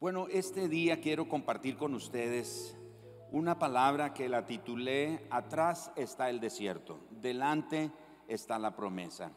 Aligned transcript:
Bueno, 0.00 0.28
este 0.30 0.68
día 0.68 1.00
quiero 1.00 1.28
compartir 1.28 1.76
con 1.76 1.92
ustedes 1.92 2.76
una 3.32 3.58
palabra 3.58 4.14
que 4.14 4.28
la 4.28 4.46
titulé 4.46 5.26
Atrás 5.28 5.90
está 5.96 6.30
el 6.30 6.38
desierto, 6.38 7.00
delante 7.10 7.90
está 8.28 8.60
la 8.60 8.76
promesa. 8.76 9.32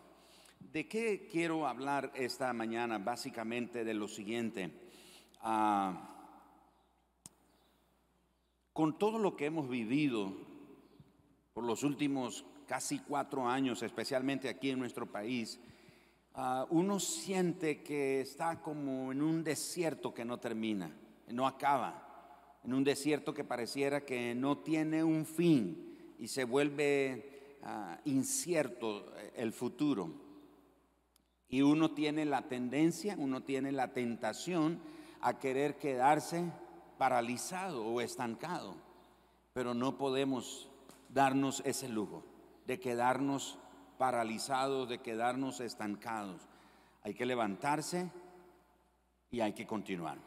¿De 0.59 0.87
qué 0.87 1.27
quiero 1.31 1.65
hablar 1.65 2.11
esta 2.13 2.53
mañana? 2.53 2.99
Básicamente 2.99 3.83
de 3.83 3.95
lo 3.95 4.07
siguiente. 4.07 4.71
Ah, 5.41 6.37
con 8.71 8.99
todo 8.99 9.17
lo 9.17 9.35
que 9.35 9.47
hemos 9.47 9.67
vivido 9.67 10.31
por 11.55 11.63
los 11.63 11.81
últimos 11.81 12.45
casi 12.67 12.99
cuatro 12.99 13.49
años, 13.49 13.81
especialmente 13.81 14.47
aquí 14.47 14.69
en 14.69 14.77
nuestro 14.77 15.11
país, 15.11 15.59
Ah, 16.33 16.65
uno 16.69 16.99
siente 16.99 17.83
que 17.83 18.21
está 18.21 18.61
como 18.61 19.11
en 19.11 19.21
un 19.21 19.43
desierto 19.43 20.13
que 20.13 20.23
no 20.23 20.39
termina, 20.39 20.95
no 21.27 21.45
acaba, 21.45 22.59
en 22.63 22.73
un 22.73 22.85
desierto 22.85 23.33
que 23.33 23.43
pareciera 23.43 24.05
que 24.05 24.33
no 24.33 24.59
tiene 24.59 25.03
un 25.03 25.25
fin 25.25 26.15
y 26.19 26.29
se 26.29 26.45
vuelve 26.45 27.57
ah, 27.63 27.99
incierto 28.05 29.13
eh, 29.17 29.33
el 29.35 29.51
futuro. 29.51 30.09
Y 31.49 31.63
uno 31.63 31.91
tiene 31.91 32.23
la 32.23 32.47
tendencia, 32.47 33.15
uno 33.17 33.43
tiene 33.43 33.73
la 33.73 33.91
tentación 33.91 34.79
a 35.19 35.37
querer 35.37 35.77
quedarse 35.77 36.49
paralizado 36.97 37.85
o 37.85 37.99
estancado, 37.99 38.77
pero 39.51 39.73
no 39.73 39.97
podemos 39.97 40.69
darnos 41.09 41.61
ese 41.65 41.89
lujo 41.89 42.23
de 42.67 42.79
quedarnos 42.79 43.57
paralizados, 44.01 44.89
de 44.89 44.97
quedarnos 44.97 45.59
estancados. 45.59 46.41
Hay 47.03 47.13
que 47.13 47.23
levantarse 47.23 48.09
y 49.29 49.41
hay 49.41 49.53
que 49.53 49.67
continuar. 49.67 50.17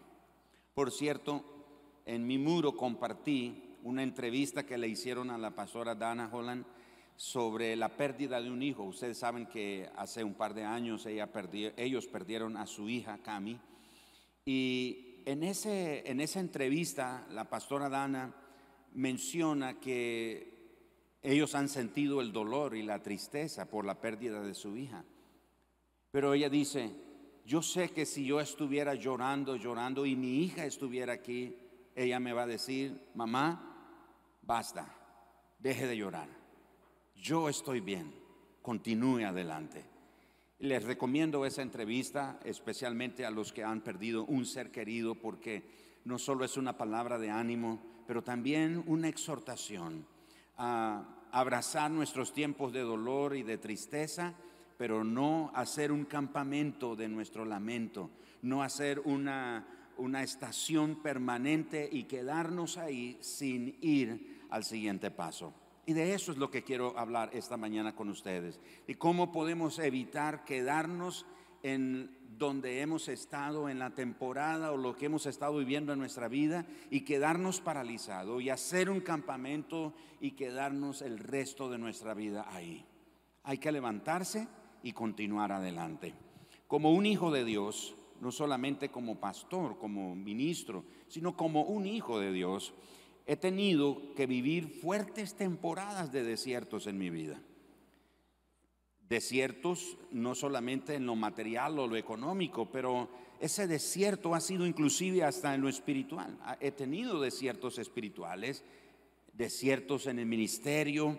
Por 0.75 0.93
cierto, 0.93 1.45
en 2.07 2.25
mi 2.25 2.39
muro 2.39 2.77
compartí 2.77 3.75
una 3.83 4.05
entrevista 4.05 4.65
que 4.65 4.79
le 4.79 4.87
hicieron 4.87 5.29
a 5.33 5.39
la 5.39 5.57
pastora 5.57 5.97
Dana 5.97 6.31
Holland 6.33 6.65
sobre 7.17 7.75
la 7.75 7.89
pérdida 7.97 8.41
de 8.41 8.49
un 8.49 8.63
hijo. 8.63 8.85
Ustedes 8.85 9.19
saben 9.19 9.47
que 9.47 9.91
hace 9.97 10.23
un 10.23 10.35
par 10.35 10.55
de 10.55 10.63
años 10.63 11.05
ella 11.07 11.29
ellos 11.77 12.07
perdieron 12.07 12.57
a 12.57 12.69
su 12.69 12.89
hija 12.89 13.19
Cami. 13.25 13.59
Y 14.45 15.21
en, 15.27 15.43
ese, 15.43 16.09
en 16.09 16.21
esa 16.21 16.39
entrevista 16.39 17.27
la 17.33 17.51
pastora 17.51 17.89
Dana 17.89 18.33
menciona 18.93 19.81
que 19.81 20.54
ellos 21.25 21.55
han 21.55 21.71
sentido 21.71 22.21
el 22.21 22.33
dolor 22.33 22.77
y 22.77 22.83
la 22.83 23.03
tristeza 23.03 23.65
por 23.65 23.87
la 23.87 23.99
pérdida 23.99 24.43
de 24.43 24.53
su 24.53 24.77
hija. 24.77 25.03
Pero 26.11 26.35
ella 26.35 26.51
dice, 26.51 26.95
yo 27.47 27.63
sé 27.63 27.89
que 27.89 28.05
si 28.05 28.27
yo 28.27 28.41
estuviera 28.41 28.95
llorando, 28.95 29.57
llorando 29.57 30.05
y 30.05 30.17
mi 30.17 30.45
hija 30.45 30.67
estuviera 30.67 31.15
aquí, 31.15 31.57
ella 31.97 32.21
me 32.21 32.35
va 32.35 32.43
a 32.43 32.47
decir, 32.47 33.09
mamá, 33.15 34.39
basta, 34.43 34.95
deje 35.59 35.87
de 35.87 35.97
llorar. 35.97 36.29
Yo 37.17 37.49
estoy 37.49 37.81
bien, 37.81 38.13
continúe 38.61 39.25
adelante. 39.25 39.83
Les 40.59 40.85
recomiendo 40.85 41.47
esa 41.47 41.63
entrevista, 41.63 42.39
especialmente 42.45 43.25
a 43.25 43.31
los 43.31 43.51
que 43.51 43.65
han 43.65 43.81
perdido 43.81 44.25
un 44.25 44.45
ser 44.45 44.71
querido, 44.71 45.15
porque 45.15 46.01
no 46.05 46.19
solo 46.19 46.45
es 46.45 46.59
una 46.59 46.77
palabra 46.77 47.19
de 47.19 47.31
ánimo, 47.31 47.81
pero 48.07 48.23
también 48.23 48.85
una 48.87 49.09
exhortación 49.09 50.07
a 50.57 51.05
abrazar 51.33 51.91
nuestros 51.91 52.33
tiempos 52.33 52.73
de 52.73 52.81
dolor 52.81 53.37
y 53.37 53.43
de 53.43 53.59
tristeza, 53.59 54.35
pero 54.77 55.05
no 55.05 55.51
hacer 55.55 55.93
un 55.93 56.05
campamento 56.05 56.97
de 56.97 57.09
nuestro 57.09 57.45
lamento, 57.45 58.11
no 58.43 58.63
hacer 58.63 59.01
una, 59.01 59.67
una 59.97 60.23
estación 60.23 61.03
permanente 61.03 61.89
y 61.91 62.05
quedarnos 62.05 62.79
ahí 62.79 63.19
sin 63.21 63.79
ir 63.81 64.47
al 64.51 64.65
siguiente 64.65 65.11
paso. 65.11 65.55
Y 65.87 65.93
de 65.93 66.15
eso 66.15 66.33
es 66.33 66.39
lo 66.39 66.51
que 66.51 66.65
quiero 66.65 66.99
hablar 66.99 67.31
esta 67.35 67.57
mañana 67.57 67.95
con 67.95 68.09
ustedes. 68.09 68.59
Y 68.87 68.95
cómo 68.95 69.33
podemos 69.33 69.79
evitar 69.79 70.45
quedarnos 70.45 71.27
en 71.65 72.15
donde 72.37 72.83
hemos 72.83 73.09
estado 73.09 73.71
en 73.71 73.79
la 73.79 73.95
temporada 73.95 74.71
o 74.71 74.77
lo 74.77 74.95
que 74.97 75.07
hemos 75.07 75.25
estado 75.25 75.57
viviendo 75.57 75.95
en 75.95 75.99
nuestra 75.99 76.29
vida 76.29 76.67
y 76.91 77.01
quedarnos 77.01 77.61
paralizados 77.61 78.43
y 78.43 78.51
hacer 78.51 78.91
un 78.91 79.01
campamento 79.01 79.95
y 80.21 80.33
quedarnos 80.33 81.01
el 81.01 81.19
resto 81.19 81.71
de 81.71 81.79
nuestra 81.79 82.13
vida 82.13 82.45
ahí. 82.51 82.85
Hay 83.45 83.57
que 83.57 83.73
levantarse 83.73 84.47
y 84.83 84.93
continuar 84.93 85.53
adelante. 85.53 86.13
Como 86.67 86.93
un 86.93 87.07
hijo 87.07 87.33
de 87.33 87.47
Dios, 87.47 87.97
no 88.21 88.31
solamente 88.31 88.91
como 88.91 89.19
pastor, 89.19 89.79
como 89.79 90.15
ministro, 90.15 90.85
sino 91.09 91.35
como 91.35 91.63
un 91.63 91.87
hijo 91.87 92.21
de 92.21 92.31
Dios, 92.31 92.75
he 93.25 93.37
tenido 93.37 94.15
que 94.15 94.27
vivir 94.27 94.69
fuertes 94.69 95.35
temporadas 95.35 96.13
de 96.13 96.25
desiertos 96.25 96.87
en 96.87 96.99
mi 96.99 97.09
vida 97.09 97.41
desiertos 99.09 99.99
no 100.11 100.35
solamente 100.35 100.95
en 100.95 101.07
lo 101.07 101.17
material 101.17 101.79
o 101.79 101.87
lo 101.87 101.97
económico, 101.97 102.71
pero 102.71 103.09
ese 103.41 103.67
desierto 103.67 104.35
ha 104.35 104.41
sido 104.41 104.67
inclusive 104.67 105.25
hasta 105.25 105.55
en 105.55 105.61
lo 105.61 105.69
espiritual. 105.69 106.39
He 106.61 106.71
tenido 106.71 107.21
desiertos 107.21 107.79
espirituales, 107.79 108.65
desiertos 109.33 110.07
en 110.07 110.19
el 110.19 110.27
ministerio, 110.27 111.19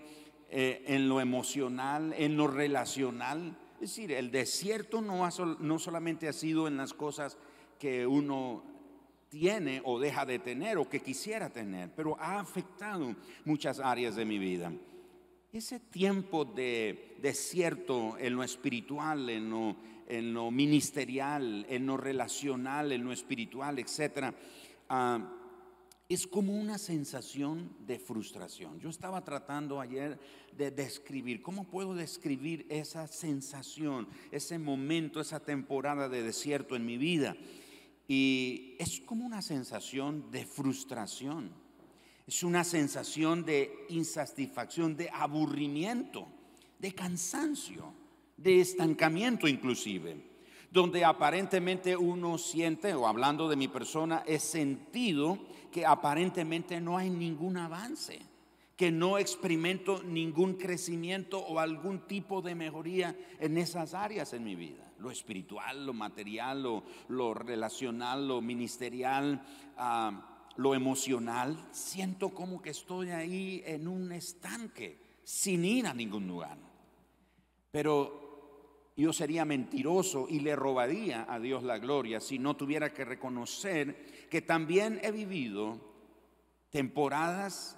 eh, 0.50 0.84
en 0.88 1.08
lo 1.10 1.22
emocional, 1.22 2.14
en 2.18 2.38
lo 2.38 2.48
relacional. 2.48 3.58
Es 3.76 3.92
decir, 3.92 4.12
el 4.12 4.32
desierto 4.32 5.02
no, 5.02 5.28
no 5.60 5.80
solamente 5.80 6.28
ha 6.28 6.34
sido 6.34 6.68
en 6.68 6.78
las 6.78 6.94
cosas 6.94 7.38
que 7.80 8.08
uno 8.08 8.64
tiene 9.30 9.82
o 9.84 10.00
deja 10.00 10.26
de 10.26 10.40
tener 10.40 10.78
o 10.78 10.90
que 10.90 11.02
quisiera 11.02 11.50
tener, 11.50 11.94
pero 11.94 12.18
ha 12.20 12.40
afectado 12.40 13.16
muchas 13.44 13.80
áreas 13.80 14.16
de 14.16 14.26
mi 14.26 14.40
vida 14.40 14.72
ese 15.58 15.80
tiempo 15.80 16.44
de 16.44 17.16
desierto 17.22 18.18
en 18.18 18.36
lo 18.36 18.44
espiritual, 18.44 19.30
en 19.30 19.50
lo, 19.50 19.78
en 20.08 20.34
lo 20.34 20.52
ministerial, 20.52 21.66
en 21.70 21.86
lo 21.86 21.96
relacional, 21.96 22.92
en 22.92 23.06
lo 23.06 23.14
espiritual, 23.14 23.80
etc., 23.80 24.34
ah, 24.90 25.32
es 26.08 26.28
como 26.28 26.54
una 26.54 26.78
sensación 26.78 27.76
de 27.88 27.98
frustración. 27.98 28.80
Yo 28.80 28.90
estaba 28.90 29.24
tratando 29.24 29.80
ayer 29.80 30.20
de 30.56 30.70
describir, 30.70 31.42
¿cómo 31.42 31.64
puedo 31.64 31.96
describir 31.96 32.68
esa 32.70 33.08
sensación, 33.08 34.08
ese 34.32 34.60
momento, 34.60 35.20
esa 35.20 35.40
temporada 35.40 36.08
de 36.08 36.22
desierto 36.22 36.76
en 36.76 36.86
mi 36.86 36.98
vida? 36.98 37.36
Y 38.08 38.76
es 38.78 39.00
como 39.00 39.26
una 39.26 39.42
sensación 39.42 40.30
de 40.30 40.46
frustración 40.46 41.65
es 42.28 42.44
una 42.44 42.64
sensación 42.64 43.46
de 43.46 43.86
insatisfacción, 43.90 44.98
de 44.98 45.10
aburrimiento, 45.12 46.28
de 46.80 46.94
cansancio, 46.94 47.94
de 48.36 48.62
estancamiento 48.62 49.48
inclusive, 49.48 50.18
donde 50.72 51.06
aparentemente 51.06 51.96
uno 51.96 52.38
siente, 52.38 52.94
o 52.94 53.08
hablando 53.08 53.48
de 53.48 53.56
mi 53.56 53.68
persona, 53.68 54.24
he 54.26 54.40
sentido 54.40 55.38
que 55.72 55.86
aparentemente 55.86 56.82
no 56.82 56.98
hay 56.98 57.10
ningún 57.10 57.58
avance, 57.58 58.20
que 58.76 58.92
no 58.92 59.18
experimento 59.18 60.04
ningún 60.04 60.56
crecimiento 60.56 61.40
o 61.40 61.60
algún 61.60 62.08
tipo 62.08 62.42
de 62.42 62.56
mejoría 62.56 63.16
en 63.40 63.58
esas 63.58 63.94
áreas 63.94 64.34
en 64.34 64.44
mi 64.44 64.56
vida, 64.56 64.92
lo 65.00 65.12
espiritual, 65.12 65.86
lo 65.86 65.94
material, 65.94 66.64
lo, 66.64 66.84
lo 67.08 67.34
relacional, 67.34 68.28
lo 68.28 68.42
ministerial. 68.42 69.46
Ah, 69.78 70.35
lo 70.58 70.74
emocional, 70.74 71.68
siento 71.72 72.30
como 72.30 72.62
que 72.62 72.70
estoy 72.70 73.12
ahí 73.12 73.64
en 73.66 73.88
un 73.88 74.12
estanque, 74.12 75.00
sin 75.24 75.66
ir 75.66 75.88
a 75.88 75.94
ningún 75.94 76.28
lugar. 76.28 76.58
Pero 77.72 78.92
yo 78.96 79.12
sería 79.12 79.44
mentiroso 79.44 80.28
y 80.30 80.40
le 80.40 80.56
robaría 80.56 81.26
a 81.28 81.40
Dios 81.40 81.64
la 81.64 81.80
gloria 81.80 82.22
si 82.22 82.40
no 82.40 82.56
tuviera 82.56 82.94
que 82.94 83.04
reconocer 83.04 84.28
que 84.30 84.42
también 84.42 85.00
he 85.04 85.12
vivido 85.12 85.80
temporadas 86.70 87.78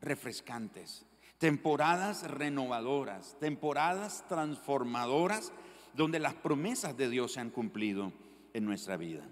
refrescantes, 0.00 1.06
temporadas 1.38 2.30
renovadoras, 2.30 3.36
temporadas 3.40 4.24
transformadoras 4.28 5.52
donde 5.94 6.20
las 6.20 6.34
promesas 6.34 6.96
de 6.96 7.08
Dios 7.08 7.32
se 7.32 7.40
han 7.40 7.50
cumplido 7.50 8.12
en 8.52 8.64
nuestra 8.64 8.96
vida 8.96 9.26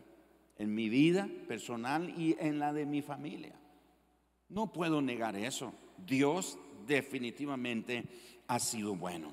en 0.62 0.72
mi 0.72 0.88
vida 0.88 1.28
personal 1.48 2.14
y 2.16 2.36
en 2.38 2.60
la 2.60 2.72
de 2.72 2.86
mi 2.86 3.02
familia. 3.02 3.52
No 4.48 4.72
puedo 4.72 5.02
negar 5.02 5.34
eso. 5.34 5.72
Dios 6.06 6.56
definitivamente 6.86 8.04
ha 8.46 8.60
sido 8.60 8.94
bueno. 8.94 9.32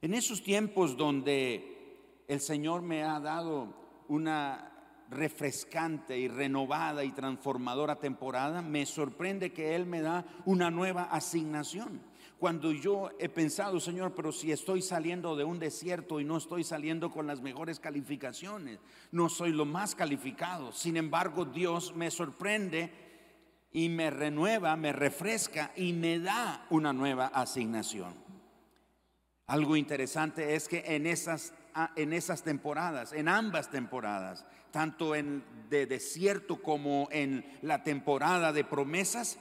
En 0.00 0.14
esos 0.14 0.44
tiempos 0.44 0.96
donde 0.96 2.22
el 2.28 2.40
Señor 2.40 2.82
me 2.82 3.02
ha 3.02 3.18
dado 3.18 3.74
una 4.06 4.70
refrescante 5.10 6.16
y 6.16 6.28
renovada 6.28 7.02
y 7.02 7.10
transformadora 7.10 7.96
temporada, 7.96 8.62
me 8.62 8.86
sorprende 8.86 9.52
que 9.52 9.74
Él 9.74 9.84
me 9.84 10.00
da 10.00 10.24
una 10.44 10.70
nueva 10.70 11.02
asignación. 11.02 12.00
Cuando 12.42 12.72
yo 12.72 13.12
he 13.20 13.28
pensado, 13.28 13.78
Señor, 13.78 14.16
pero 14.16 14.32
si 14.32 14.50
estoy 14.50 14.82
saliendo 14.82 15.36
de 15.36 15.44
un 15.44 15.60
desierto 15.60 16.18
y 16.18 16.24
no 16.24 16.38
estoy 16.38 16.64
saliendo 16.64 17.08
con 17.08 17.28
las 17.28 17.40
mejores 17.40 17.78
calificaciones, 17.78 18.80
no 19.12 19.28
soy 19.28 19.52
lo 19.52 19.64
más 19.64 19.94
calificado. 19.94 20.72
Sin 20.72 20.96
embargo, 20.96 21.44
Dios 21.44 21.94
me 21.94 22.10
sorprende 22.10 22.90
y 23.70 23.88
me 23.88 24.10
renueva, 24.10 24.74
me 24.74 24.92
refresca 24.92 25.70
y 25.76 25.92
me 25.92 26.18
da 26.18 26.66
una 26.70 26.92
nueva 26.92 27.26
asignación. 27.26 28.12
Algo 29.46 29.76
interesante 29.76 30.56
es 30.56 30.66
que 30.66 30.82
en 30.84 31.06
esas, 31.06 31.54
en 31.94 32.12
esas 32.12 32.42
temporadas, 32.42 33.12
en 33.12 33.28
ambas 33.28 33.70
temporadas, 33.70 34.44
tanto 34.72 35.14
en 35.14 35.44
de 35.70 35.86
desierto 35.86 36.60
como 36.60 37.06
en 37.12 37.44
la 37.62 37.84
temporada 37.84 38.52
de 38.52 38.64
promesas, 38.64 39.38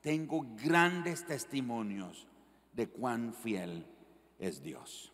tengo 0.00 0.46
grandes 0.62 1.26
testimonios 1.26 2.28
de 2.76 2.88
cuán 2.88 3.32
fiel 3.32 3.86
es 4.38 4.62
Dios. 4.62 5.12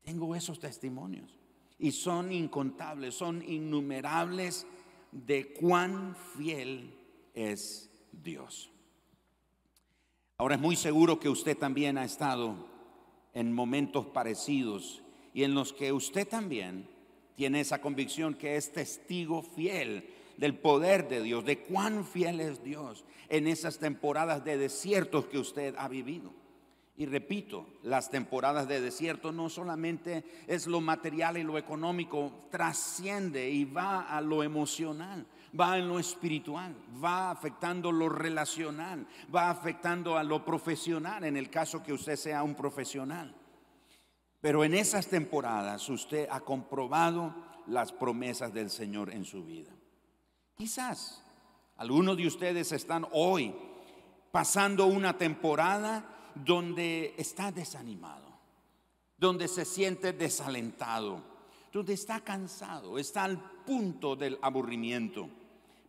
Tengo 0.00 0.34
esos 0.34 0.58
testimonios 0.58 1.38
y 1.78 1.92
son 1.92 2.32
incontables, 2.32 3.14
son 3.14 3.42
innumerables 3.46 4.66
de 5.12 5.52
cuán 5.52 6.16
fiel 6.36 6.94
es 7.34 7.90
Dios. 8.10 8.70
Ahora 10.38 10.54
es 10.54 10.60
muy 10.60 10.76
seguro 10.76 11.20
que 11.20 11.28
usted 11.28 11.56
también 11.56 11.98
ha 11.98 12.04
estado 12.04 12.66
en 13.34 13.52
momentos 13.52 14.06
parecidos 14.06 15.02
y 15.34 15.44
en 15.44 15.54
los 15.54 15.74
que 15.74 15.92
usted 15.92 16.26
también 16.26 16.88
tiene 17.36 17.60
esa 17.60 17.82
convicción 17.82 18.34
que 18.34 18.56
es 18.56 18.72
testigo 18.72 19.42
fiel 19.42 20.08
del 20.40 20.58
poder 20.58 21.06
de 21.06 21.22
Dios, 21.22 21.44
de 21.44 21.58
cuán 21.58 22.02
fiel 22.02 22.40
es 22.40 22.64
Dios 22.64 23.04
en 23.28 23.46
esas 23.46 23.78
temporadas 23.78 24.42
de 24.42 24.56
desiertos 24.56 25.26
que 25.26 25.38
usted 25.38 25.74
ha 25.76 25.86
vivido. 25.86 26.32
Y 26.96 27.04
repito, 27.04 27.66
las 27.82 28.10
temporadas 28.10 28.66
de 28.66 28.80
desierto 28.80 29.32
no 29.32 29.50
solamente 29.50 30.24
es 30.46 30.66
lo 30.66 30.80
material 30.80 31.36
y 31.36 31.42
lo 31.42 31.58
económico, 31.58 32.46
trasciende 32.50 33.50
y 33.50 33.66
va 33.66 34.00
a 34.00 34.22
lo 34.22 34.42
emocional, 34.42 35.26
va 35.58 35.76
en 35.76 35.88
lo 35.88 35.98
espiritual, 35.98 36.74
va 37.04 37.30
afectando 37.30 37.92
lo 37.92 38.08
relacional, 38.08 39.06
va 39.34 39.50
afectando 39.50 40.16
a 40.16 40.24
lo 40.24 40.42
profesional 40.42 41.24
en 41.24 41.36
el 41.36 41.50
caso 41.50 41.82
que 41.82 41.92
usted 41.92 42.16
sea 42.16 42.42
un 42.42 42.54
profesional. 42.54 43.34
Pero 44.40 44.64
en 44.64 44.72
esas 44.72 45.06
temporadas 45.06 45.86
usted 45.90 46.26
ha 46.30 46.40
comprobado 46.40 47.34
las 47.66 47.92
promesas 47.92 48.54
del 48.54 48.70
Señor 48.70 49.12
en 49.12 49.26
su 49.26 49.44
vida. 49.44 49.70
Quizás 50.60 51.22
algunos 51.78 52.18
de 52.18 52.26
ustedes 52.26 52.70
están 52.72 53.06
hoy 53.12 53.54
pasando 54.30 54.84
una 54.84 55.16
temporada 55.16 56.32
donde 56.34 57.14
está 57.16 57.50
desanimado, 57.50 58.28
donde 59.16 59.48
se 59.48 59.64
siente 59.64 60.12
desalentado, 60.12 61.22
donde 61.72 61.94
está 61.94 62.20
cansado, 62.20 62.98
está 62.98 63.24
al 63.24 63.38
punto 63.64 64.16
del 64.16 64.38
aburrimiento. 64.42 65.30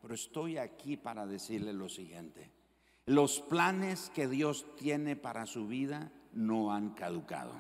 Pero 0.02 0.14
estoy 0.14 0.58
aquí 0.58 0.96
para 0.96 1.26
decirle 1.26 1.74
lo 1.74 1.90
siguiente. 1.90 2.50
Los 3.08 3.42
planes 3.42 4.10
que 4.16 4.30
Dios 4.30 4.66
tiene 4.78 5.18
para 5.18 5.48
su 5.48 5.68
vida 5.68 6.14
no 6.32 6.72
han 6.72 6.92
caducado. 6.92 7.52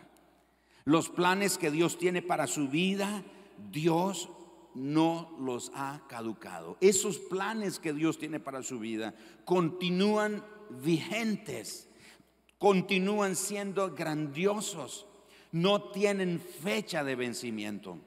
Los 0.85 1.09
planes 1.09 1.57
que 1.57 1.71
Dios 1.71 1.97
tiene 1.97 2.21
para 2.21 2.47
su 2.47 2.69
vida, 2.69 3.21
Dios 3.69 4.29
no 4.73 5.35
los 5.39 5.71
ha 5.75 6.01
caducado. 6.07 6.77
Esos 6.81 7.17
planes 7.17 7.79
que 7.79 7.93
Dios 7.93 8.17
tiene 8.17 8.39
para 8.39 8.63
su 8.63 8.79
vida 8.79 9.13
continúan 9.45 10.43
vigentes, 10.83 11.89
continúan 12.57 13.35
siendo 13.35 13.93
grandiosos, 13.93 15.07
no 15.51 15.91
tienen 15.91 16.39
fecha 16.39 17.03
de 17.03 17.15
vencimiento. 17.15 17.97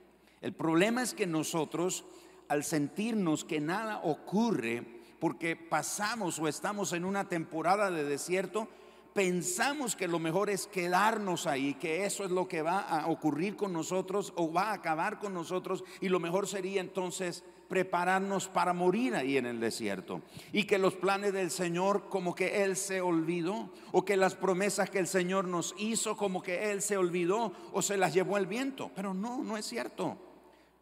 El 0.40 0.55
problema 0.55 1.02
es 1.02 1.14
que 1.14 1.26
nosotros, 1.26 2.05
al 2.49 2.64
sentirnos 2.64 3.44
que 3.44 3.60
nada 3.60 4.00
ocurre, 4.02 5.02
porque 5.19 5.56
pasamos 5.56 6.38
o 6.38 6.49
estamos 6.49 6.93
en 6.93 7.05
una 7.05 7.28
temporada 7.28 7.90
de 7.90 8.05
desierto, 8.05 8.69
pensamos 9.14 9.94
que 9.94 10.08
lo 10.08 10.19
mejor 10.19 10.50
es 10.50 10.66
quedarnos 10.66 11.46
ahí, 11.46 11.75
que 11.75 12.05
eso 12.05 12.25
es 12.25 12.31
lo 12.31 12.49
que 12.49 12.62
va 12.62 12.81
a 12.81 13.06
ocurrir 13.06 13.56
con 13.56 13.72
nosotros 13.72 14.32
o 14.37 14.52
va 14.52 14.70
a 14.70 14.75
acabar 14.75 15.20
con 15.20 15.32
nosotros 15.32 15.84
y 16.00 16.08
lo 16.08 16.20
mejor 16.20 16.49
sería 16.49 16.81
entonces 16.81 17.44
prepararnos 17.69 18.49
para 18.49 18.72
morir 18.72 19.14
ahí 19.14 19.38
en 19.38 19.46
el 19.46 19.61
desierto. 19.61 20.20
Y 20.52 20.64
que 20.64 20.78
los 20.78 20.94
planes 20.94 21.32
del 21.32 21.50
Señor 21.50 22.08
como 22.08 22.34
que 22.34 22.64
Él 22.64 22.76
se 22.76 23.00
olvidó 23.00 23.72
o 23.93 24.05
que 24.05 24.16
las 24.16 24.34
promesas 24.34 24.90
que 24.90 24.99
el 24.99 25.06
Señor 25.06 25.46
nos 25.46 25.75
hizo 25.78 26.17
como 26.17 26.43
que 26.43 26.72
Él 26.72 26.82
se 26.82 26.96
olvidó 26.96 27.52
o 27.72 27.82
se 27.82 27.96
las 27.96 28.12
llevó 28.12 28.37
el 28.37 28.46
viento. 28.46 28.90
Pero 28.94 29.14
no, 29.14 29.43
no 29.43 29.56
es 29.56 29.64
cierto. 29.64 30.19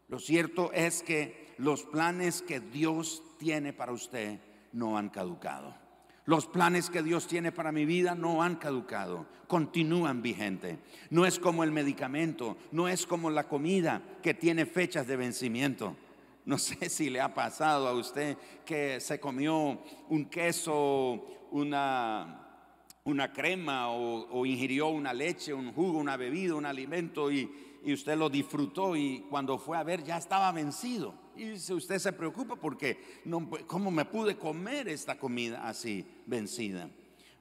Lo 0.08 0.18
cierto 0.18 0.72
es 0.72 1.02
que 1.02 1.54
los 1.58 1.84
planes 1.84 2.42
que 2.42 2.60
Dios 2.60 3.22
tiene 3.38 3.72
para 3.72 3.92
usted 3.92 4.40
no 4.72 4.98
han 4.98 5.10
caducado. 5.10 5.81
Los 6.24 6.46
planes 6.46 6.88
que 6.88 7.02
Dios 7.02 7.26
tiene 7.26 7.50
para 7.50 7.72
mi 7.72 7.84
vida 7.84 8.14
no 8.14 8.42
han 8.42 8.54
caducado, 8.54 9.26
continúan 9.48 10.22
vigentes. 10.22 10.78
No 11.10 11.26
es 11.26 11.40
como 11.40 11.64
el 11.64 11.72
medicamento, 11.72 12.56
no 12.70 12.86
es 12.86 13.06
como 13.06 13.28
la 13.28 13.48
comida 13.48 14.02
que 14.22 14.32
tiene 14.32 14.64
fechas 14.64 15.06
de 15.08 15.16
vencimiento. 15.16 15.96
No 16.44 16.58
sé 16.58 16.88
si 16.88 17.10
le 17.10 17.20
ha 17.20 17.34
pasado 17.34 17.88
a 17.88 17.94
usted 17.94 18.36
que 18.64 19.00
se 19.00 19.18
comió 19.18 19.82
un 20.10 20.26
queso, 20.26 21.26
una, 21.50 22.68
una 23.02 23.32
crema 23.32 23.90
o, 23.90 24.46
ingirió 24.46 24.88
una 24.88 25.12
leche, 25.12 25.52
un 25.52 25.72
jugo, 25.72 25.98
una 25.98 26.16
bebida, 26.16 26.54
un 26.54 26.66
alimento 26.66 27.32
y 27.32 27.50
usted 27.84 28.16
lo 28.16 28.30
disfrutó 28.30 28.94
y 28.94 29.26
cuando 29.28 29.58
fue 29.58 29.76
a 29.76 29.82
ver 29.82 30.04
ya 30.04 30.18
estaba 30.18 30.52
vencido. 30.52 31.21
Y 31.36 31.52
usted 31.52 31.98
se 31.98 32.12
preocupa 32.12 32.56
porque 32.56 33.20
no, 33.24 33.48
¿cómo 33.66 33.90
me 33.90 34.04
pude 34.04 34.36
comer 34.36 34.88
esta 34.88 35.18
comida 35.18 35.66
así 35.66 36.04
vencida? 36.26 36.90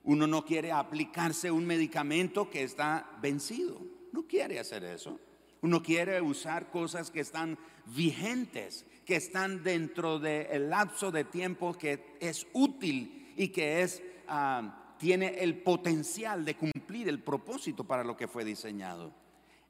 Uno 0.03 0.25
no 0.27 0.45
quiere 0.45 0.71
aplicarse 0.71 1.51
un 1.51 1.65
medicamento 1.65 2.49
que 2.49 2.63
está 2.63 3.17
vencido. 3.21 3.81
No 4.11 4.23
quiere 4.23 4.59
hacer 4.59 4.83
eso. 4.83 5.19
Uno 5.61 5.83
quiere 5.83 6.19
usar 6.21 6.71
cosas 6.71 7.11
que 7.11 7.19
están 7.19 7.57
vigentes, 7.85 8.85
que 9.05 9.15
están 9.15 9.63
dentro 9.63 10.19
del 10.19 10.69
lapso 10.69 11.11
de 11.11 11.23
tiempo 11.23 11.73
que 11.73 12.15
es 12.19 12.47
útil 12.53 13.33
y 13.37 13.49
que 13.49 13.83
es, 13.83 14.01
ah, 14.27 14.95
tiene 14.97 15.39
el 15.39 15.61
potencial 15.61 16.45
de 16.45 16.55
cumplir 16.55 17.09
el 17.09 17.19
propósito 17.19 17.83
para 17.83 18.03
lo 18.03 18.17
que 18.17 18.27
fue 18.27 18.43
diseñado. 18.43 19.20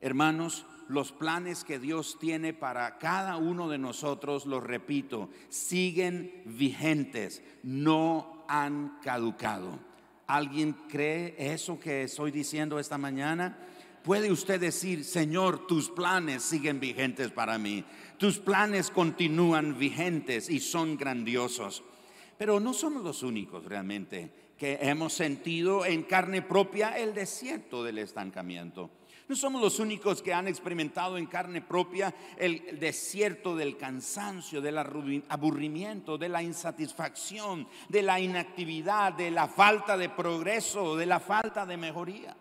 Hermanos, 0.01 0.65
los 0.87 1.11
planes 1.11 1.63
que 1.63 1.79
Dios 1.79 2.17
tiene 2.19 2.53
para 2.53 2.97
cada 2.97 3.37
uno 3.37 3.69
de 3.69 3.77
nosotros, 3.77 4.45
los 4.45 4.63
repito, 4.63 5.29
siguen 5.49 6.41
vigentes, 6.45 7.41
no 7.63 8.43
han 8.47 8.97
caducado. 9.03 9.79
¿Alguien 10.27 10.73
cree 10.89 11.35
eso 11.37 11.79
que 11.79 12.03
estoy 12.03 12.31
diciendo 12.31 12.79
esta 12.79 12.97
mañana? 12.97 13.57
Puede 14.03 14.31
usted 14.31 14.59
decir, 14.59 15.05
Señor, 15.05 15.67
tus 15.67 15.89
planes 15.89 16.41
siguen 16.41 16.79
vigentes 16.79 17.31
para 17.31 17.57
mí. 17.57 17.83
Tus 18.17 18.39
planes 18.39 18.89
continúan 18.89 19.77
vigentes 19.77 20.49
y 20.49 20.59
son 20.59 20.97
grandiosos. 20.97 21.83
Pero 22.37 22.59
no 22.59 22.73
somos 22.73 23.03
los 23.03 23.21
únicos 23.21 23.65
realmente 23.65 24.31
que 24.57 24.79
hemos 24.81 25.13
sentido 25.13 25.85
en 25.85 26.03
carne 26.03 26.41
propia 26.41 26.97
el 26.97 27.13
desierto 27.13 27.83
del 27.83 27.99
estancamiento. 27.99 28.89
No 29.31 29.37
somos 29.37 29.61
los 29.61 29.79
únicos 29.79 30.21
que 30.21 30.33
han 30.33 30.49
experimentado 30.49 31.17
en 31.17 31.25
carne 31.25 31.61
propia 31.61 32.13
el 32.35 32.77
desierto 32.77 33.55
del 33.55 33.77
cansancio, 33.77 34.59
del 34.59 34.77
aburrimiento, 34.77 36.17
de 36.17 36.27
la 36.27 36.43
insatisfacción, 36.43 37.65
de 37.87 38.01
la 38.01 38.19
inactividad, 38.19 39.13
de 39.13 39.31
la 39.31 39.47
falta 39.47 39.95
de 39.95 40.09
progreso, 40.09 40.97
de 40.97 41.05
la 41.05 41.21
falta 41.21 41.65
de 41.65 41.77
mejoría. 41.77 42.35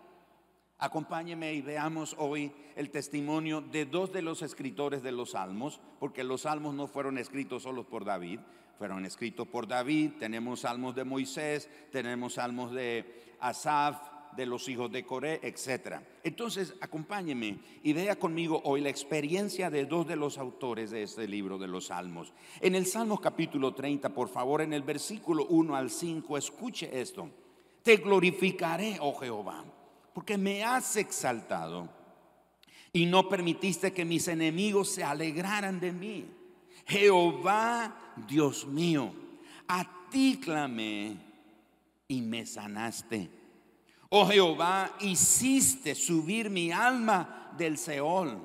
Acompáñeme 0.79 1.53
y 1.53 1.61
veamos 1.61 2.13
hoy 2.19 2.51
el 2.75 2.89
testimonio 2.89 3.61
de 3.61 3.85
dos 3.85 4.11
de 4.11 4.21
los 4.21 4.41
escritores 4.41 5.01
de 5.01 5.13
los 5.13 5.31
salmos, 5.31 5.79
porque 5.97 6.25
los 6.25 6.41
salmos 6.41 6.75
no 6.75 6.87
fueron 6.87 7.17
escritos 7.17 7.63
solo 7.63 7.87
por 7.87 8.03
David, 8.03 8.41
fueron 8.77 9.05
escritos 9.05 9.47
por 9.47 9.65
David, 9.65 10.11
tenemos 10.19 10.59
salmos 10.59 10.93
de 10.93 11.05
Moisés, 11.05 11.69
tenemos 11.89 12.33
salmos 12.33 12.73
de 12.73 13.37
Asaf, 13.39 14.10
de 14.35 14.45
los 14.45 14.67
hijos 14.69 14.91
de 14.91 15.05
Coré, 15.05 15.39
etc. 15.43 15.97
Entonces, 16.23 16.73
acompáñeme 16.81 17.59
y 17.83 17.93
vea 17.93 18.17
conmigo 18.17 18.61
hoy 18.65 18.81
la 18.81 18.89
experiencia 18.89 19.69
de 19.69 19.85
dos 19.85 20.07
de 20.07 20.15
los 20.15 20.37
autores 20.37 20.91
de 20.91 21.03
este 21.03 21.27
libro 21.27 21.57
de 21.57 21.67
los 21.67 21.87
Salmos. 21.87 22.33
En 22.59 22.75
el 22.75 22.85
Salmo 22.85 23.19
capítulo 23.19 23.73
30, 23.73 24.09
por 24.09 24.29
favor, 24.29 24.61
en 24.61 24.73
el 24.73 24.83
versículo 24.83 25.45
1 25.47 25.75
al 25.75 25.89
5, 25.89 26.37
escuche 26.37 26.89
esto. 26.99 27.29
Te 27.83 27.97
glorificaré, 27.97 28.97
oh 29.01 29.13
Jehová, 29.15 29.65
porque 30.13 30.37
me 30.37 30.63
has 30.63 30.95
exaltado 30.95 31.89
y 32.93 33.05
no 33.05 33.27
permitiste 33.29 33.93
que 33.93 34.05
mis 34.05 34.27
enemigos 34.27 34.89
se 34.89 35.03
alegraran 35.03 35.79
de 35.79 35.91
mí. 35.91 36.25
Jehová, 36.85 38.13
Dios 38.27 38.65
mío, 38.67 39.13
a 39.67 40.09
ti 40.09 40.39
clamé 40.43 41.17
y 42.07 42.21
me 42.21 42.45
sanaste. 42.45 43.40
Oh 44.13 44.25
Jehová, 44.25 44.91
hiciste 44.99 45.95
subir 45.95 46.49
mi 46.49 46.69
alma 46.69 47.53
del 47.57 47.77
Seol. 47.77 48.37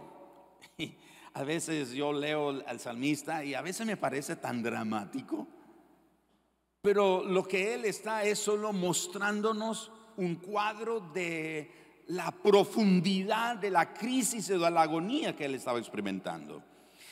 A 1.35 1.43
veces 1.43 1.91
yo 1.91 2.13
leo 2.13 2.63
al 2.67 2.79
salmista 2.79 3.45
y 3.45 3.53
a 3.53 3.61
veces 3.61 3.85
me 3.85 3.99
parece 3.99 4.37
tan 4.37 4.63
dramático. 4.63 5.47
Pero 6.81 7.25
lo 7.25 7.43
que 7.43 7.75
él 7.75 7.85
está 7.85 8.25
es 8.25 8.39
solo 8.39 8.73
mostrándonos 8.73 9.91
un 10.17 10.37
cuadro 10.37 11.01
de 11.01 11.71
la 12.07 12.31
profundidad 12.31 13.57
de 13.57 13.71
la 13.71 13.93
crisis 13.93 14.49
o 14.51 14.59
de 14.59 14.71
la 14.71 14.83
agonía 14.83 15.37
que 15.37 15.45
él 15.45 15.57
estaba 15.57 15.79
experimentando. 15.79 16.63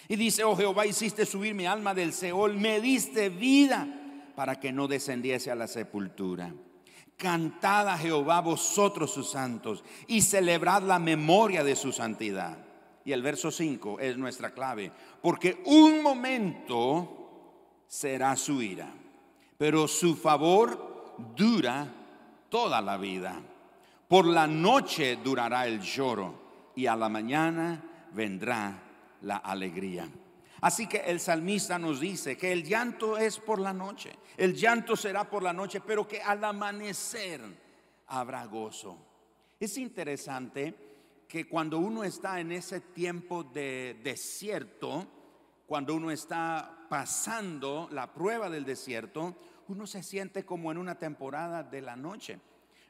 Y 0.09 0.17
dice, 0.17 0.45
oh 0.45 0.57
Jehová, 0.57 0.87
hiciste 0.87 1.27
subir 1.27 1.55
mi 1.55 1.67
alma 1.67 1.93
del 1.93 2.13
Seol, 2.13 2.57
me 2.57 2.81
diste 2.81 3.29
vida 3.29 3.87
para 4.37 4.59
que 4.59 4.73
no 4.73 4.87
descendiese 4.87 5.51
a 5.51 5.57
la 5.57 5.67
sepultura. 5.67 6.55
Cantad 7.17 7.89
a 7.89 7.99
Jehová 7.99 8.41
vosotros 8.41 9.13
sus 9.13 9.31
santos 9.31 9.85
y 10.07 10.21
celebrad 10.21 10.83
la 10.83 10.99
memoria 10.99 11.63
de 11.63 11.77
su 11.77 11.93
santidad. 11.93 12.59
Y 13.05 13.13
el 13.13 13.23
verso 13.23 13.51
5 13.51 14.01
es 14.01 14.17
nuestra 14.17 14.51
clave, 14.51 14.91
porque 15.23 15.63
un 15.67 16.03
momento 16.03 17.85
será 17.87 18.35
su 18.37 18.63
ira, 18.63 18.89
pero 19.59 19.87
su 19.87 20.17
favor 20.17 21.15
dura 21.37 21.87
toda 22.49 22.81
la 22.81 22.97
vida. 22.97 23.41
Por 24.09 24.27
la 24.27 24.47
noche 24.47 25.19
durará 25.23 25.67
el 25.67 25.81
lloro 25.81 26.35
y 26.75 26.87
a 26.87 26.97
la 26.97 27.09
mañana 27.09 27.83
vendrá 28.13 28.83
la 29.23 29.37
alegría. 29.37 30.09
Así 30.65 30.87
que 30.87 30.97
el 30.97 31.21
salmista 31.21 31.79
nos 31.79 32.01
dice 32.01 32.39
que 32.39 32.51
el 32.51 32.65
llanto 32.65 33.19
es 33.19 33.39
por 33.39 33.61
la 33.61 33.75
noche, 33.75 34.17
el 34.39 34.55
llanto 34.55 34.97
será 34.97 35.29
por 35.29 35.43
la 35.43 35.53
noche, 35.53 35.83
pero 35.83 36.09
que 36.09 36.23
al 36.23 36.43
amanecer 36.43 37.43
habrá 38.07 38.47
gozo. 38.47 38.97
Es 39.61 39.77
interesante 39.77 40.75
que 41.29 41.47
cuando 41.47 41.77
uno 41.77 42.03
está 42.03 42.41
en 42.41 42.51
ese 42.51 42.81
tiempo 42.81 43.45
de 43.45 44.01
desierto, 44.03 45.07
cuando 45.67 45.95
uno 45.95 46.11
está 46.11 46.87
pasando 46.89 47.87
la 47.93 48.15
prueba 48.15 48.49
del 48.49 48.65
desierto, 48.65 49.37
uno 49.69 49.87
se 49.87 50.03
siente 50.03 50.47
como 50.47 50.73
en 50.73 50.79
una 50.79 50.99
temporada 50.99 51.63
de 51.63 51.83
la 51.83 51.95
noche. 51.95 52.41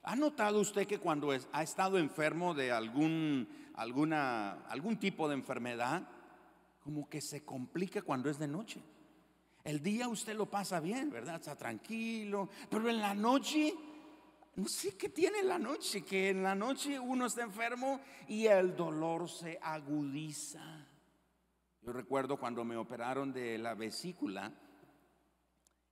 ¿Ha 0.04 0.14
notado 0.14 0.60
usted 0.60 0.86
que 0.86 1.00
cuando 1.00 1.32
ha 1.50 1.62
estado 1.64 1.98
enfermo 1.98 2.54
de 2.54 2.70
algún, 2.70 3.48
alguna, 3.74 4.64
algún 4.68 4.96
tipo 4.96 5.26
de 5.26 5.34
enfermedad, 5.34 6.06
como 6.84 7.08
que 7.08 7.22
se 7.22 7.42
complica 7.44 8.02
cuando 8.02 8.28
es 8.28 8.38
de 8.38 8.46
noche? 8.46 8.82
El 9.64 9.82
día 9.82 10.06
usted 10.06 10.36
lo 10.36 10.50
pasa 10.50 10.78
bien, 10.78 11.08
¿verdad? 11.08 11.36
Está 11.36 11.56
tranquilo, 11.56 12.50
pero 12.68 12.90
en 12.90 13.00
la 13.00 13.14
noche, 13.14 13.74
no 14.56 14.68
sé 14.68 14.94
qué 14.94 15.08
tiene 15.08 15.42
la 15.42 15.58
noche, 15.58 16.02
que 16.02 16.28
en 16.28 16.42
la 16.42 16.54
noche 16.54 17.00
uno 17.00 17.24
está 17.24 17.42
enfermo 17.42 18.00
y 18.28 18.44
el 18.44 18.76
dolor 18.76 19.30
se 19.30 19.58
agudiza. 19.62 20.86
Yo 21.80 21.94
recuerdo 21.94 22.38
cuando 22.38 22.62
me 22.64 22.76
operaron 22.76 23.32
de 23.32 23.56
la 23.56 23.74
vesícula, 23.74 24.52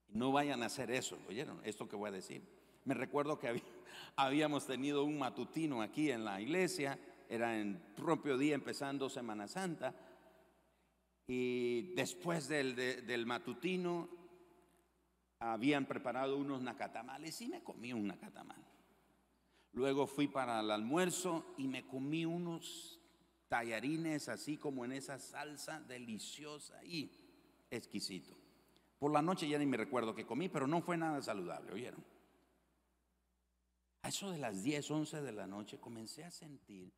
no 0.09 0.31
vayan 0.31 0.63
a 0.63 0.67
hacer 0.67 0.91
eso, 0.91 1.19
¿oyeron? 1.27 1.59
Esto 1.65 1.89
que 1.89 1.97
voy 1.97 2.09
a 2.09 2.13
decir. 2.13 2.47
Me 2.85 2.93
recuerdo 2.93 3.39
que 3.39 3.63
habíamos 4.17 4.67
tenido 4.67 5.05
un 5.05 5.19
matutino 5.19 5.81
aquí 5.81 6.11
en 6.11 6.27
la 6.27 6.39
iglesia, 6.39 6.99
era 7.31 7.59
en 7.59 7.81
propio 7.97 8.37
día 8.37 8.55
empezando 8.55 9.09
Semana 9.09 9.49
Santa, 9.49 9.95
y 11.27 11.95
después 11.95 12.49
del, 12.49 12.75
del 12.77 13.27
matutino 13.27 14.09
habían 15.39 15.87
preparado 15.87 16.37
unos 16.37 16.63
nacatamales 16.63 17.41
y 17.41 17.49
me 17.49 17.63
comí 17.63 17.93
un 17.93 18.07
nacatamal. 18.07 18.63
Luego 19.73 20.07
fui 20.07 20.29
para 20.29 20.61
el 20.61 20.71
almuerzo 20.71 21.55
y 21.57 21.67
me 21.67 21.87
comí 21.87 22.25
unos 22.25 23.01
tallarines 23.49 24.29
así 24.29 24.57
como 24.57 24.85
en 24.85 24.93
esa 24.93 25.19
salsa 25.19 25.81
deliciosa 25.81 26.85
y 26.85 27.11
exquisito. 27.71 28.37
Por 28.99 29.13
la 29.13 29.23
noche 29.23 29.49
ya 29.49 29.59
ni 29.59 29.67
me 29.67 29.77
recuerdo 29.77 30.15
que 30.15 30.27
comí, 30.27 30.49
pero 30.49 30.67
no 30.67 30.81
fue 30.81 30.97
nada 30.97 31.21
saludable, 31.23 31.73
¿oyeron? 31.73 32.05
A 34.03 34.09
eso 34.09 34.31
de 34.31 34.39
las 34.39 34.63
10, 34.63 34.91
11 34.91 35.23
de 35.23 35.33
la 35.33 35.47
noche 35.47 35.79
comencé 35.79 36.25
a 36.25 36.31
sentir 36.31 36.93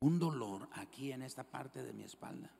un 0.00 0.18
dolor 0.18 0.68
aquí 0.72 1.12
en 1.12 1.22
esta 1.22 1.44
parte 1.44 1.82
de 1.82 1.92
mi 1.92 2.04
espalda. 2.04 2.50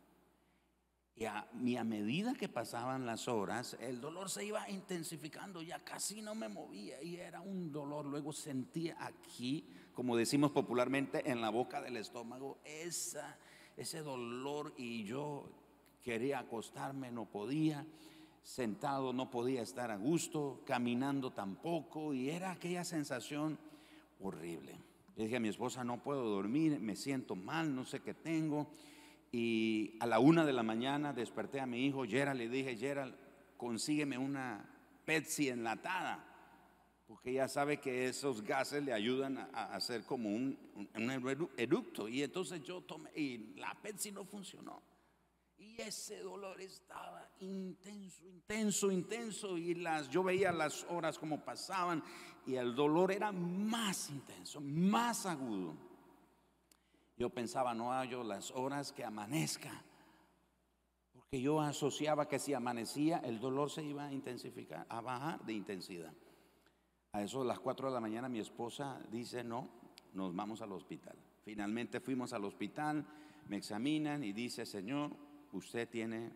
Y 1.20 1.76
a, 1.76 1.84
medida 1.84 2.32
que 2.32 2.48
pasaban 2.48 3.04
las 3.04 3.28
horas, 3.28 3.76
el 3.78 4.00
dolor 4.00 4.30
se 4.30 4.42
iba 4.42 4.66
intensificando, 4.70 5.60
ya 5.60 5.78
casi 5.80 6.22
no 6.22 6.34
me 6.34 6.48
movía 6.48 7.02
y 7.02 7.16
era 7.16 7.42
un 7.42 7.70
dolor. 7.70 8.06
Luego 8.06 8.32
sentía 8.32 8.96
aquí, 8.98 9.66
como 9.92 10.16
decimos 10.16 10.50
popularmente, 10.50 11.30
en 11.30 11.42
la 11.42 11.50
boca 11.50 11.82
del 11.82 11.98
estómago, 11.98 12.56
esa, 12.64 13.36
ese 13.76 14.00
dolor 14.00 14.72
y 14.78 15.04
yo 15.04 15.44
quería 16.02 16.38
acostarme, 16.38 17.12
no 17.12 17.26
podía 17.26 17.86
sentado 18.42 19.12
no 19.12 19.30
podía 19.30 19.60
estar 19.60 19.90
a 19.90 19.96
gusto, 19.96 20.62
caminando 20.64 21.32
tampoco, 21.32 22.14
y 22.14 22.30
era 22.30 22.52
aquella 22.52 22.82
sensación 22.82 23.58
horrible. 24.20 24.78
Le 25.16 25.24
dije 25.24 25.36
a 25.36 25.40
mi 25.40 25.48
esposa, 25.48 25.84
no 25.84 26.02
puedo 26.02 26.24
dormir, 26.24 26.80
me 26.80 26.96
siento 26.96 27.36
mal, 27.36 27.74
no 27.74 27.84
sé 27.84 28.00
qué 28.00 28.14
tengo. 28.14 28.70
Y 29.32 29.96
a 30.00 30.06
la 30.06 30.18
una 30.18 30.44
de 30.44 30.52
la 30.52 30.62
mañana 30.62 31.12
desperté 31.12 31.60
a 31.60 31.66
mi 31.66 31.86
hijo, 31.86 32.04
Gerald, 32.04 32.38
le 32.38 32.48
dije, 32.48 32.76
Gerald, 32.76 33.14
consígueme 33.56 34.18
una 34.18 34.68
Pepsi 35.04 35.48
enlatada, 35.48 36.24
porque 37.06 37.32
ya 37.32 37.48
sabe 37.48 37.78
que 37.78 38.06
esos 38.06 38.42
gases 38.42 38.84
le 38.84 38.92
ayudan 38.92 39.38
a, 39.38 39.74
hacer 39.74 40.04
como 40.04 40.28
un, 40.28 40.58
un, 40.94 41.50
eructo. 41.56 42.08
Y 42.08 42.22
entonces 42.22 42.62
yo 42.62 42.80
tomé, 42.82 43.10
y 43.14 43.54
la 43.56 43.76
Pepsi 43.80 44.10
no 44.10 44.24
funcionó. 44.24 44.82
Y 45.58 45.80
ese 45.82 46.20
dolor 46.20 46.58
estaba 46.60 47.28
intenso, 47.40 48.26
intenso, 48.26 48.90
intenso. 48.90 49.58
Y 49.58 49.74
las, 49.74 50.08
yo 50.08 50.22
veía 50.22 50.52
las 50.52 50.84
horas 50.88 51.18
como 51.18 51.44
pasaban 51.44 52.02
y 52.46 52.54
el 52.54 52.74
dolor 52.74 53.12
era 53.12 53.30
más 53.30 54.08
intenso, 54.08 54.60
más 54.60 55.26
agudo. 55.26 55.89
Yo 57.20 57.28
pensaba, 57.28 57.74
no 57.74 57.90
hallo 57.92 58.24
las 58.24 58.50
horas 58.50 58.92
que 58.92 59.04
amanezca. 59.04 59.84
Porque 61.12 61.38
yo 61.42 61.60
asociaba 61.60 62.26
que 62.26 62.38
si 62.38 62.54
amanecía, 62.54 63.18
el 63.18 63.38
dolor 63.38 63.70
se 63.70 63.84
iba 63.84 64.06
a 64.06 64.12
intensificar, 64.12 64.86
a 64.88 65.02
bajar 65.02 65.44
de 65.44 65.52
intensidad. 65.52 66.14
A 67.12 67.20
eso 67.20 67.40
de 67.40 67.48
las 67.48 67.60
4 67.60 67.88
de 67.88 67.94
la 67.94 68.00
mañana 68.00 68.30
mi 68.30 68.38
esposa 68.38 68.98
dice, 69.10 69.44
no, 69.44 69.68
nos 70.14 70.34
vamos 70.34 70.62
al 70.62 70.72
hospital. 70.72 71.14
Finalmente 71.44 72.00
fuimos 72.00 72.32
al 72.32 72.46
hospital, 72.46 73.06
me 73.48 73.58
examinan 73.58 74.24
y 74.24 74.32
dice, 74.32 74.64
Señor, 74.64 75.10
usted 75.52 75.90
tiene 75.90 76.32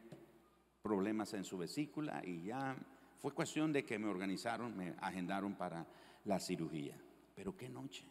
problemas 0.83 1.33
en 1.33 1.45
su 1.45 1.57
vesícula 1.57 2.21
y 2.23 2.43
ya 2.43 2.77
fue 3.23 3.33
cuestión 3.33 3.73
de 3.73 3.87
que 3.87 3.99
me 3.99 4.09
organizaron, 4.09 4.77
me 4.77 4.95
agendaron 5.01 5.55
para 5.55 5.87
la 6.27 6.39
cirugía. 6.39 7.01
Pero 7.35 7.57
qué 7.57 7.71
noche. 7.71 8.05